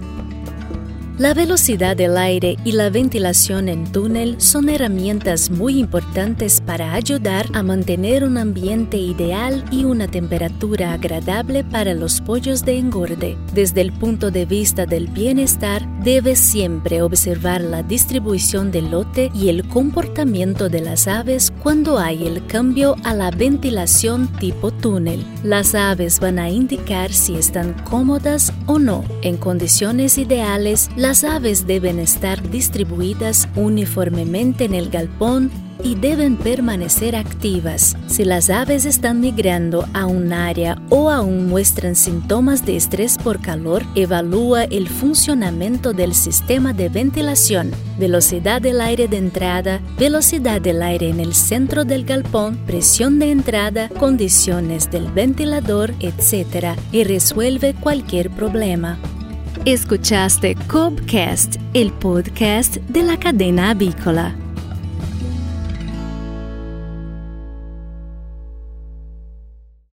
la 1.20 1.36
velocidad 1.36 1.96
del 1.96 2.18
aire 2.18 2.58
y 2.66 2.72
la 2.72 2.90
ventilación 2.90 3.70
en 3.70 3.92
túnel 3.92 4.42
son 4.42 4.68
herramientas 4.68 5.52
muy 5.52 5.78
importantes 5.78 6.60
para 6.60 6.94
ayudar 6.94 7.46
a 7.54 7.62
mantener 7.62 8.24
un 8.24 8.38
ambiente 8.38 8.98
ideal 8.98 9.64
y 9.70 9.84
una 9.84 10.08
temperatura 10.08 10.94
agradable 10.94 11.64
para 11.64 11.94
los 11.94 12.20
pollos 12.20 12.66
de 12.66 12.80
engorde. 12.80 13.38
Desde 13.54 13.82
el 13.82 13.94
punto 13.94 14.32
de 14.32 14.48
vista 14.48 14.88
del 14.88 15.08
bienestar, 15.08 15.88
debes 16.04 16.40
siempre 16.40 17.04
observar 17.04 17.62
la 17.62 17.84
distribución 17.84 18.72
del 18.72 18.90
lote 18.90 19.32
y 19.36 19.50
el 19.50 19.68
comportamiento 19.68 20.68
de 20.68 20.82
las 20.82 21.08
aves 21.08 21.54
cuando 21.62 22.00
hay 22.00 22.26
el 22.26 22.46
cambio 22.48 22.96
a 23.04 23.14
la 23.14 23.30
ventilación 23.30 24.28
tipo 24.40 24.72
túnel. 24.72 25.24
Las 25.44 25.76
aves 25.76 26.20
van 26.20 26.40
a 26.40 26.50
indicar 26.50 27.14
si 27.14 27.36
están 27.36 27.74
cómodas 27.84 28.52
o 28.66 28.80
no. 28.80 29.04
En 29.22 29.38
condiciones 29.38 30.18
ideales, 30.18 30.90
las 31.14 31.24
aves 31.24 31.68
deben 31.68 32.00
estar 32.00 32.42
distribuidas 32.50 33.48
uniformemente 33.56 34.64
en 34.64 34.74
el 34.74 34.90
galpón 34.90 35.52
y 35.84 35.94
deben 35.94 36.38
permanecer 36.38 37.16
activas. 37.16 37.96
Si 38.08 38.26
las 38.26 38.50
aves 38.50 38.86
están 38.86 39.22
migrando 39.22 39.88
a 39.94 40.08
un 40.08 40.34
área 40.34 40.82
o 40.90 41.12
aún 41.12 41.50
muestran 41.50 41.96
síntomas 41.96 42.66
de 42.66 42.78
estrés 42.78 43.20
por 43.20 43.42
calor, 43.42 43.84
evalúa 43.94 44.64
el 44.64 44.90
funcionamiento 44.90 45.94
del 45.94 46.16
sistema 46.16 46.74
de 46.74 46.90
ventilación, 46.90 47.70
velocidad 48.00 48.60
del 48.60 48.82
aire 48.82 49.08
de 49.08 49.18
entrada, 49.18 49.82
velocidad 50.00 50.62
del 50.62 50.82
aire 50.82 51.10
en 51.10 51.20
el 51.20 51.36
centro 51.36 51.86
del 51.86 52.06
galpón, 52.06 52.58
presión 52.66 53.20
de 53.20 53.30
entrada, 53.30 53.88
condiciones 54.00 54.90
del 54.90 55.12
ventilador, 55.12 55.94
etc. 56.00 56.76
y 56.92 57.04
resuelve 57.04 57.76
cualquier 57.76 58.32
problema. 58.32 58.98
Escuchaste 59.66 60.58
Cobcast, 60.68 61.56
el 61.74 61.94
podcast 61.94 62.76
de 62.76 63.02
la 63.02 63.18
cadena 63.18 63.70
avícola. 63.70 64.43